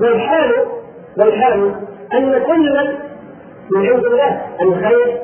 والحال 0.00 0.52
والحال 1.18 1.74
أن 2.14 2.42
كل 2.46 2.76
من 3.76 3.86
عند 3.86 4.04
الله 4.04 4.42
الخير 4.62 5.18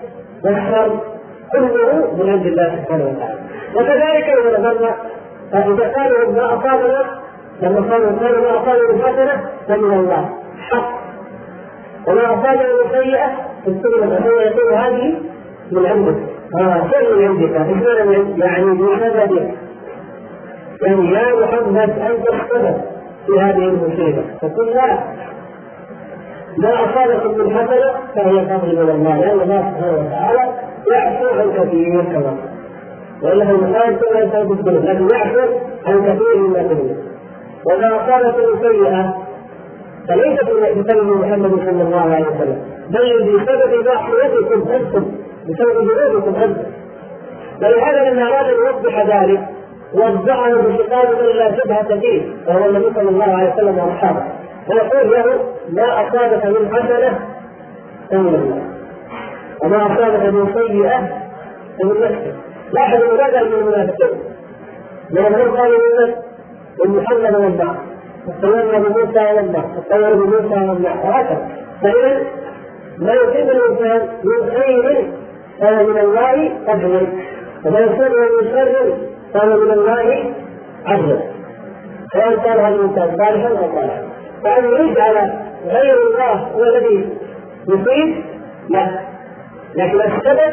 والشر 0.45 1.01
كله 1.53 2.15
من 2.19 2.31
عند 2.31 2.47
الله 2.47 2.83
سبحانه 2.83 3.05
وتعالى. 3.05 3.41
وكذلك 3.75 4.25
إذا 4.25 4.59
نظرنا 4.59 4.97
فإذا 5.53 5.93
قالوا 5.93 6.33
ما 6.33 6.55
أصابنا 6.55 7.21
لما 7.63 7.81
قالوا 7.81 8.19
قالوا 8.19 8.41
ما 8.41 8.63
أصابنا 8.63 8.93
من 8.93 9.01
فمن 9.69 9.99
الله. 9.99 10.29
حق. 10.71 11.01
وما 12.09 12.25
أصابنا 12.25 12.63
من 12.63 12.91
سيئة 12.93 13.51
يقول 13.67 14.75
هذه 14.75 15.21
من 15.73 15.87
عندك. 15.87 16.40
شيء 16.93 17.17
من 17.17 17.25
عندك 17.25 18.39
يعني 18.39 18.65
من 18.65 18.89
هذا 18.95 19.25
يعني 20.83 21.13
يا 21.13 21.47
محمد 21.47 21.91
أنت 21.91 22.29
السبب 22.29 22.77
في 23.27 23.41
هذه 23.41 23.69
المصيبة. 23.69 24.25
فقل 24.41 24.67
لا. 24.67 24.99
ما 26.59 26.75
أصابكم 26.75 27.39
من 27.39 27.57
حسنه 27.57 27.93
فهي 28.15 28.47
فضل 28.47 28.85
من 28.85 28.91
الله 28.91 29.17
لأن 29.17 29.41
الله 29.41 29.71
سبحانه 29.71 30.07
وتعالى 30.07 30.53
يعفو 30.93 31.41
عن 31.41 31.53
كثير 31.53 32.03
كما 32.03 32.37
وإنه 33.23 33.51
المخالف 33.51 34.03
لا 34.13 34.21
يسبب 34.21 34.53
الذنوب 34.53 34.85
لكن 34.85 35.09
يعفو 35.17 35.41
عن 35.87 36.03
كثير 36.03 36.37
من 36.37 36.57
الذنوب 36.57 36.97
وما 37.67 37.97
أصابكم 37.97 38.63
سيئة 38.63 39.15
فليست 40.09 40.45
بسبب 40.77 41.17
محمد 41.21 41.51
صلى 41.51 41.83
الله 41.83 42.01
عليه 42.01 42.27
وسلم 42.27 42.59
بل 42.91 43.37
بسبب 43.37 43.87
معصيتكم 43.87 44.71
أنتم. 44.73 45.20
بسبب 45.51 45.91
ذنوبكم 45.91 46.35
أنتم. 46.43 46.63
ولهذا 47.63 48.11
لما 48.11 48.23
أراد 48.29 48.45
أن 48.47 48.55
يوضح 48.67 49.07
ذلك 49.07 49.41
وزعه 49.95 50.55
بخطاب 50.55 51.21
لا 51.35 51.57
شبهة 51.57 52.01
فيه 52.01 52.23
وهو 52.49 52.69
النبي 52.69 52.95
صلى 52.95 53.09
الله 53.09 53.25
عليه 53.37 53.53
وسلم 53.55 53.79
واصحابه 53.79 54.23
ويقول 54.71 55.11
له 55.13 55.25
ما 55.73 56.09
أصابك 56.09 56.47
من 56.47 56.69
حسنة؟ 56.75 57.19
فمن 58.11 58.35
الله 58.35 58.63
وما 59.63 59.87
أصابك 59.87 60.23
من 60.35 60.55
سيئة؟ 60.55 60.99
فمن 61.79 62.01
نفسك 62.01 62.35
لاحظوا 62.73 63.17
ماذا 63.17 63.43
من 63.43 63.53
المنافقين 63.53 64.19
لأنهم 65.11 65.57
قالوا 65.57 65.79
من 66.85 66.97
محمد 66.97 67.35
والبعض 67.35 67.77
اطيرنا 68.29 68.79
بموسى 68.79 69.31
إلى 69.31 69.41
الله 69.41 69.65
اطير 69.79 70.15
بموسى 70.15 70.55
إلى 70.55 70.73
الله 70.73 71.05
وهكذا. 71.05 71.49
فاذا 71.83 72.23
ما 72.99 73.13
يصيب 73.15 73.49
الإنسان 73.51 74.09
من 74.25 74.51
خير 74.57 75.11
فهو 75.61 75.87
من 75.87 75.99
الله 75.99 76.51
قدرا 76.69 77.07
وما 77.65 77.81
يصيب 77.81 78.13
من 78.13 78.51
شر 78.51 78.97
فهو 79.35 79.57
من 79.61 79.71
الله 79.71 80.35
عدلا 80.87 81.21
سواء 82.13 82.37
كان 82.37 82.59
هذا 82.59 82.69
الإنسان 82.69 83.17
صالحا 83.19 83.49
أو 83.49 83.75
صالحا. 83.75 84.03
فأن 84.45 84.65
يجعل 84.65 85.33
غير 85.67 85.97
الله 85.97 86.33
هو 86.33 86.65
الذي 86.65 87.09
يصيب؟ 87.69 88.25
لا. 88.69 89.01
لكن 89.75 90.01
السبب 90.01 90.53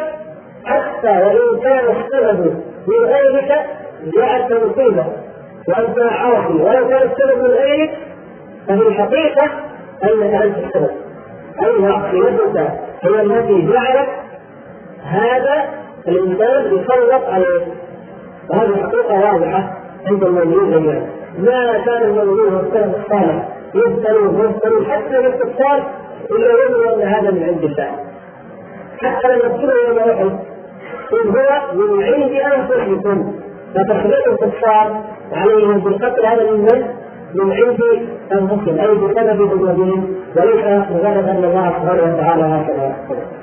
حتى 0.65 1.07
وإن 1.07 1.59
كان 1.63 1.95
السبب 1.95 2.63
من 2.87 3.05
غيرك 3.05 3.65
جاءت 4.17 4.51
مصيبة. 4.51 5.05
وأنت 5.67 5.99
عاصي. 5.99 6.53
ولو 6.53 6.87
كان 6.87 7.09
السبب 7.09 7.43
من 7.43 7.49
غيرك 7.49 7.91
ففي 8.67 8.87
الحقيقة 8.87 9.49
أنك 10.03 10.33
أنت 10.33 10.57
السبب. 10.57 10.91
أي 11.63 11.81
نفسك 11.81 12.71
هي 13.01 13.21
التي 13.21 13.71
جعلت 13.71 14.09
هذا 15.07 15.65
الإنسان 16.07 16.65
يسلط 16.65 17.23
عليه 17.29 17.65
وهذه 18.49 18.75
حقيقه 18.83 19.13
واضحة 19.13 19.77
عند 20.07 20.23
المؤمنين 20.23 20.71
جميعا. 20.71 21.01
ما 21.39 21.77
كان 21.85 22.03
المؤمنون 22.03 22.53
والسلف 22.53 22.95
الصالح 22.95 23.47
يبتلون 23.75 24.35
ويبتلون 24.35 24.85
حتى 24.85 25.17
الاستبصار 25.17 25.83
إلا 26.31 26.47
يظن 26.63 26.93
أن 26.93 27.07
هذا 27.07 27.31
من 27.31 27.43
عند 27.43 27.63
الله. 27.63 27.91
حتى 29.01 29.27
لما 29.27 29.45
ابتلوا 29.45 29.87
يوم 29.87 29.99
أحد 29.99 30.25
إن 31.13 31.29
هو 31.29 31.87
من 31.87 32.03
عند 32.03 32.31
أنفسكم. 32.31 33.33
فتخليق 33.75 34.27
الكفار 34.27 35.03
عليهم 35.33 35.79
بالقتل 35.79 36.25
هذا 36.25 36.51
من 36.51 36.61
من؟ 36.61 37.51
عند 37.51 37.79
أنفسهم. 38.31 38.79
أي 38.79 38.95
بسبب 38.95 39.51
ذنوبهم؟ 39.51 40.15
وليس 40.35 40.65
مجرد 40.91 41.27
أن 41.27 41.43
الله 41.43 41.69
سبحانه 41.69 42.15
وتعالى 42.15 42.43
هكذا 42.43 42.95
يقول 43.05 43.36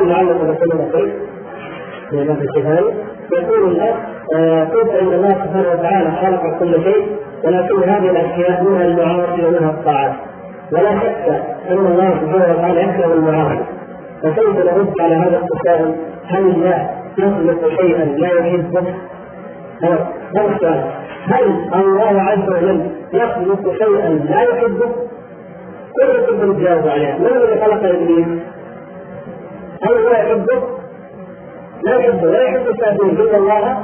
لعلك 0.00 0.58
تكون 0.60 0.90
خير 0.92 1.12
في 2.10 2.16
النفس 2.22 2.40
الكفايه 2.42 2.94
يقول 3.32 3.70
الله 3.70 3.94
قلت 4.64 4.90
إن 5.00 5.06
الله 5.06 5.30
سبحانه 5.44 5.68
وتعالى 5.72 6.10
خلق 6.10 6.58
كل 6.58 6.82
شيء 6.82 7.16
ولكن 7.44 7.88
هذه 7.88 8.10
الأشياء 8.10 8.62
منها 8.62 8.84
المعاصي 8.84 9.44
ومنها 9.46 9.70
الطاعات 9.70 10.12
ولا 10.72 11.00
شك 11.00 11.42
أن 11.70 11.86
الله 11.86 12.10
سبحانه 12.20 12.54
وتعالى 12.54 12.80
يكره 12.80 13.12
المعاصي. 13.12 13.64
فكيف 14.22 14.56
نرد 14.56 15.00
على 15.00 15.14
هذا 15.14 15.38
التساؤل 15.42 15.94
هل 16.26 16.42
الله 16.42 16.90
يخلق 17.18 17.68
شيئا؟ 17.80 18.04
لا 18.04 18.28
يحبه؟ 18.28 18.84
هذا 19.82 20.54
السؤال. 20.54 20.84
هل 21.26 21.44
الله 21.74 22.22
عز 22.22 22.48
وجل 22.48 22.90
يخلق 23.12 23.74
شيئا؟ 23.78 24.08
لا 24.08 24.42
يحبه؟ 24.42 24.88
كل 25.94 26.26
تقدر 26.26 26.52
تجاوب 26.52 26.88
عليها، 26.88 27.18
من 27.18 27.26
الذي 27.26 27.60
خلق 27.60 27.84
إبليس؟ 27.84 28.26
هل 29.84 29.94
هو 30.04 30.10
يحبه؟ 30.10 30.62
لا 31.82 31.96
يحبه 31.96 32.26
لا 32.30 32.42
يحب 32.42 32.66
الكافرين. 32.68 33.10
ان 33.20 33.34
الله 33.34 33.78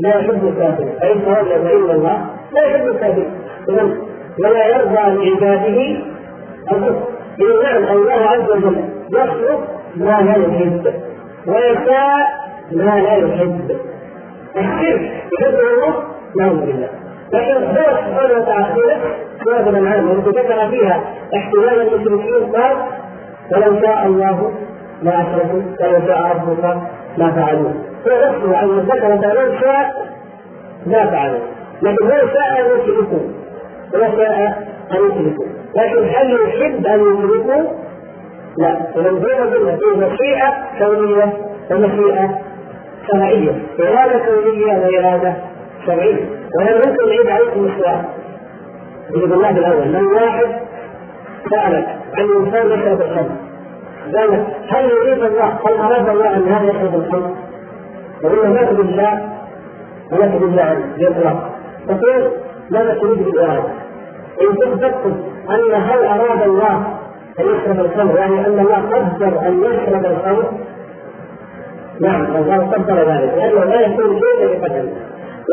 لا 0.00 0.08
يحب 0.08 0.44
الكافرين. 0.48 0.94
فان 1.00 1.24
تولوا 1.24 1.58
فان 1.64 1.90
الله 1.96 2.26
لا 2.54 2.62
يحب 2.62 2.86
الكافرين. 2.86 3.30
اذا 3.68 3.82
ولا 4.44 4.66
يرضى 4.66 4.94
لعباده 4.94 5.96
الكفر 6.72 6.94
اذا 7.40 7.62
نعم 7.62 7.96
الله 7.96 8.12
عز 8.12 8.50
وجل 8.50 8.84
يخلق 9.12 9.60
ما 9.96 10.20
لا 10.22 10.36
يحب 10.36 10.94
ويشاء 11.46 12.26
ما 12.72 13.00
لا 13.00 13.16
يحب. 13.16 13.70
الشرك 14.56 15.00
يحبه 15.40 15.60
الله 15.74 15.94
نعوذ 16.36 16.60
بالله 16.66 16.88
لكن 17.32 17.54
هو 17.64 17.96
سبحانه 17.96 18.34
وتعالى 18.40 19.00
سورة 19.44 19.68
الأنعام 19.68 20.10
التي 20.10 20.30
ذكر 20.30 20.68
فيها 20.70 21.00
احتمال 21.36 21.80
المشركين 21.80 22.52
قال 22.56 22.76
ولو 23.52 23.80
شاء 23.80 24.06
الله 24.06 24.52
ما 25.02 25.22
أشركوا 25.22 25.62
ولو 25.80 26.06
شاء 26.06 26.20
ربك 26.22 26.64
ما 27.18 27.30
فعلوه 27.32 27.74
هو 28.06 28.28
نفسه 28.28 28.62
أن 28.62 28.78
ذكر 28.78 29.16
تعالى 29.16 29.58
شاء 29.60 30.06
ما 30.86 31.06
فعلوا 31.10 31.38
لكن 31.82 32.04
هو 32.04 32.10
شاء 32.10 32.60
أن 32.60 32.80
يشركوا. 32.80 33.18
وشاء 33.94 34.68
أن 34.92 34.96
يشركوا. 34.96 35.44
لكن 35.76 35.98
هل 36.14 36.36
يحب 36.48 36.86
أن 36.86 37.00
يشركوا؟ 37.00 37.62
لا. 38.58 38.76
فمن 38.94 39.14
بين 39.18 39.44
ذلك 39.44 39.78
في 39.78 39.98
مشيئة 39.98 40.54
كونية 40.78 41.32
ومشيئة 41.70 42.38
شرعية. 43.12 43.52
إرادة 43.80 44.18
كونية 44.18 44.78
وإرادة 44.78 45.34
شرعية. 45.86 46.24
وهل 46.58 46.74
ممكن 46.76 47.08
نعيد 47.08 47.26
عليكم 47.26 47.64
السؤال 47.66 48.04
يجب 49.16 49.32
الله 49.32 49.52
بالأول 49.52 49.88
من 49.88 50.04
واحد 50.06 50.46
سألك 51.50 51.86
عن 52.18 52.24
إنسان 52.44 52.66
يشرب 52.66 53.00
الخمر 53.00 53.36
قال 54.14 54.44
هل 54.68 54.90
يريد 54.90 55.24
الله 55.24 55.58
هل 55.66 55.74
أراد 55.78 56.08
الله 56.08 56.36
أن 56.36 56.48
هذا 56.48 56.70
يشرب 56.70 56.94
الخمر؟ 56.94 57.30
وقلنا 58.24 58.48
ما 58.48 58.62
تريد 58.62 58.80
الله 58.80 59.28
ولا 60.12 60.26
تريد 60.26 60.42
الله 60.42 60.62
عنه 60.62 61.40
تقول 61.88 62.30
ماذا 62.70 62.94
تريد 62.94 63.24
بالاراده؟ 63.24 63.68
إن 64.42 64.56
تثبت 64.56 65.14
أن 65.50 65.74
هل 65.74 66.04
أراد 66.04 66.42
الله 66.42 66.76
أن 67.40 67.44
يشرب 67.44 67.80
الخمر 67.80 68.16
يعني 68.18 68.46
أن 68.46 68.58
الله 68.58 68.76
قدر 68.76 69.48
أن 69.48 69.62
يشرب 69.62 70.04
الخمر 70.06 70.52
نعم 72.00 72.36
الله 72.36 72.56
قدر 72.56 73.10
ذلك 73.10 73.34
لأنه 73.36 73.64
لا 73.64 73.80
يكون 73.80 74.20
شيء 74.20 74.60
بقدره 74.60 74.92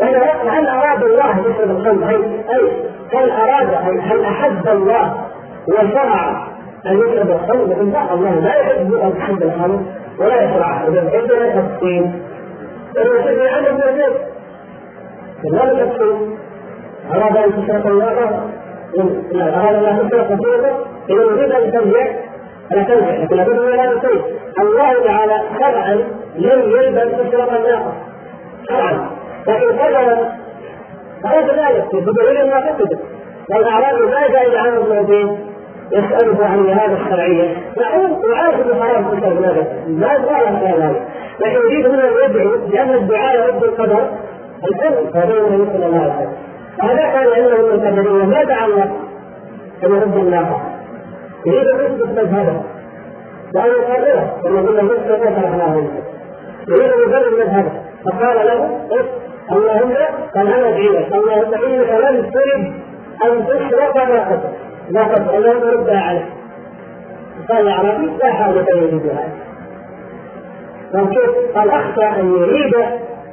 لأن 0.02 0.48
هل 0.48 0.66
أراد 0.66 1.02
الله 1.02 1.38
يشرب 1.40 1.70
الخمر 1.70 2.10
أي 2.10 2.84
هل 3.14 3.30
أراد 3.30 3.74
هل 4.00 4.24
أحب 4.24 4.68
الله 4.68 5.14
وشرع 5.68 6.53
أن 6.86 6.98
يشرب 6.98 7.30
الخمر 7.30 7.64
لكن 7.64 7.90
لا 7.92 8.14
الله 8.14 8.34
لا 8.34 8.54
يحب 8.54 8.94
أن 8.94 9.12
يشرب 9.16 9.42
الخمر 9.42 9.82
ولا 10.18 10.42
يشرعها 10.42 10.88
إذا 10.88 11.00
عندنا 11.00 11.62
تفصيل 11.62 12.10
المسلم 12.98 13.42
عدم 13.42 13.76
الوجود 13.76 14.14
كذلك 15.42 15.90
تفصيل 15.90 16.36
أراد 17.14 17.36
أن 17.36 17.52
تشرب 17.52 17.86
النار 17.86 18.48
لا 19.32 19.60
أراد 19.60 19.84
أن 19.84 20.08
تشرب 20.08 20.32
الخمر 20.32 20.86
اذا 21.10 21.22
يريد 21.22 21.52
أن 21.52 21.72
ترجع 21.72 22.06
فلا 22.70 22.82
ترجع 22.82 23.10
لكن 23.10 23.36
لابد 23.36 23.60
من 23.60 23.78
هذا 23.78 23.92
الشيء 23.92 24.22
الله 24.60 25.04
تعالى 25.04 25.42
شرعا 25.58 25.94
لم 26.36 26.70
يرد 26.70 26.98
ان 26.98 27.12
تشرب 27.12 27.48
النار 27.48 27.92
شرعا. 28.68 29.10
لكن 29.46 29.78
قدرا 29.78 30.32
اراد 31.24 31.44
ذلك. 31.44 31.94
بدليل 31.94 32.50
ما 32.50 32.56
قصد. 32.56 32.98
والاعراض 33.50 34.00
لا 34.02 34.32
زائد 34.32 34.54
عن 34.54 34.68
الموضوع 34.76 35.36
يسأله 35.92 36.46
عن 36.46 36.68
هذا 36.68 36.96
الشرعية. 37.02 37.56
نعم 37.80 38.12
وعارف 38.12 38.66
انه 38.66 38.84
حرام 38.84 39.18
تسأل 39.18 39.34
ماذا 39.42 39.64
ما 39.88 40.08
قال 40.08 40.80
ذلك 40.82 41.02
لكن 41.40 41.56
يريد 41.56 41.86
هنا 41.86 42.08
أن 42.08 42.30
يدعو 42.30 42.54
لأن 42.72 42.94
الدعاء 42.94 43.34
يرد 43.34 43.64
القدر. 43.64 44.08
الكل 44.64 45.12
فبين 45.12 45.44
النبي 45.44 45.72
صلى 45.72 45.86
الله 45.86 46.02
عليه 46.02 46.14
وسلم. 46.14 46.32
فهذا 46.78 47.02
كان 47.02 47.28
علمه 47.32 47.56
من 47.56 47.86
القدرية. 47.86 48.24
ما 48.24 48.44
دعا 48.44 48.66
الله 48.66 48.84
أن 49.84 49.92
يرد 49.92 50.16
الناقة 50.16 50.60
يريد 51.46 51.68
أن 51.68 51.80
يثبت 51.84 52.08
مذهبه. 52.08 52.62
وأن 53.54 53.66
يقرره. 53.66 54.40
كما 54.44 54.60
قلنا 54.60 54.82
مسلم 54.82 55.20
شرحناه 55.22 55.76
يريد 56.68 56.92
أن 56.92 57.00
يبرر 57.02 57.30
مذهبه. 57.38 57.72
فقال 58.04 58.46
له 58.46 58.80
اللهم 59.52 59.94
قال 60.34 60.48
أنا 60.48 60.68
أدعي 60.68 60.88
لك. 60.88 61.14
اللهم 61.14 61.54
إنك 61.54 61.90
لم 61.90 62.30
ترد 62.30 62.72
أن 63.24 63.46
تشرك 63.46 63.96
ناقتك 64.90 65.20
لقد 65.20 65.34
اللهم 65.34 65.62
ردها 65.62 66.00
عليه. 66.00 66.28
قال 67.48 67.68
اعرابي 67.68 68.06
لا 68.06 68.32
حاجة 68.32 68.66
يريد 68.76 69.06
هذا 70.94 71.06
كيف؟ 71.06 71.56
قال 71.56 71.70
اخشى 71.70 72.20
أن 72.20 72.34
يريد 72.34 72.74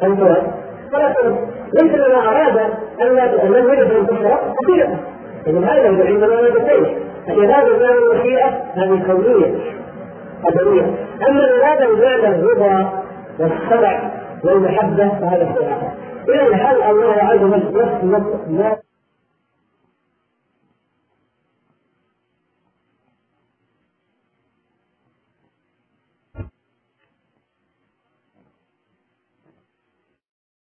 ترد. 0.01 0.43
فلا 0.91 1.13
ترد. 1.13 1.35
ليس 1.73 1.93
لما 1.93 2.29
أراد 2.29 2.57
أن 3.01 3.07
لم 3.51 3.73
يرد 3.73 3.91
أن 3.91 4.07
تشرب. 4.07 4.39
حقيقه 4.63 4.97
اذا 5.47 5.59
هذا 5.59 5.89
هو 5.89 6.03
عندنا 6.07 6.41
مادتين 6.41 6.85
الاراده 7.29 7.77
بمعنى 7.77 7.97
المشيئه 7.97 8.47
هذه 8.75 9.03
كونيه 9.07 9.55
قدريه 10.45 10.85
أما 11.29 11.43
الاراده 11.43 11.87
بمعنى 11.87 12.27
الرضا 12.27 13.03
والسمع 13.39 14.11
والمحبة 14.43 15.09
فهذا 15.09 15.43
اخر 15.43 15.91
اذا 16.29 16.55
هل 16.55 16.83
الله 16.83 17.13
عز 17.13 17.43
وجل 17.43 17.75
يخلق 17.75 18.81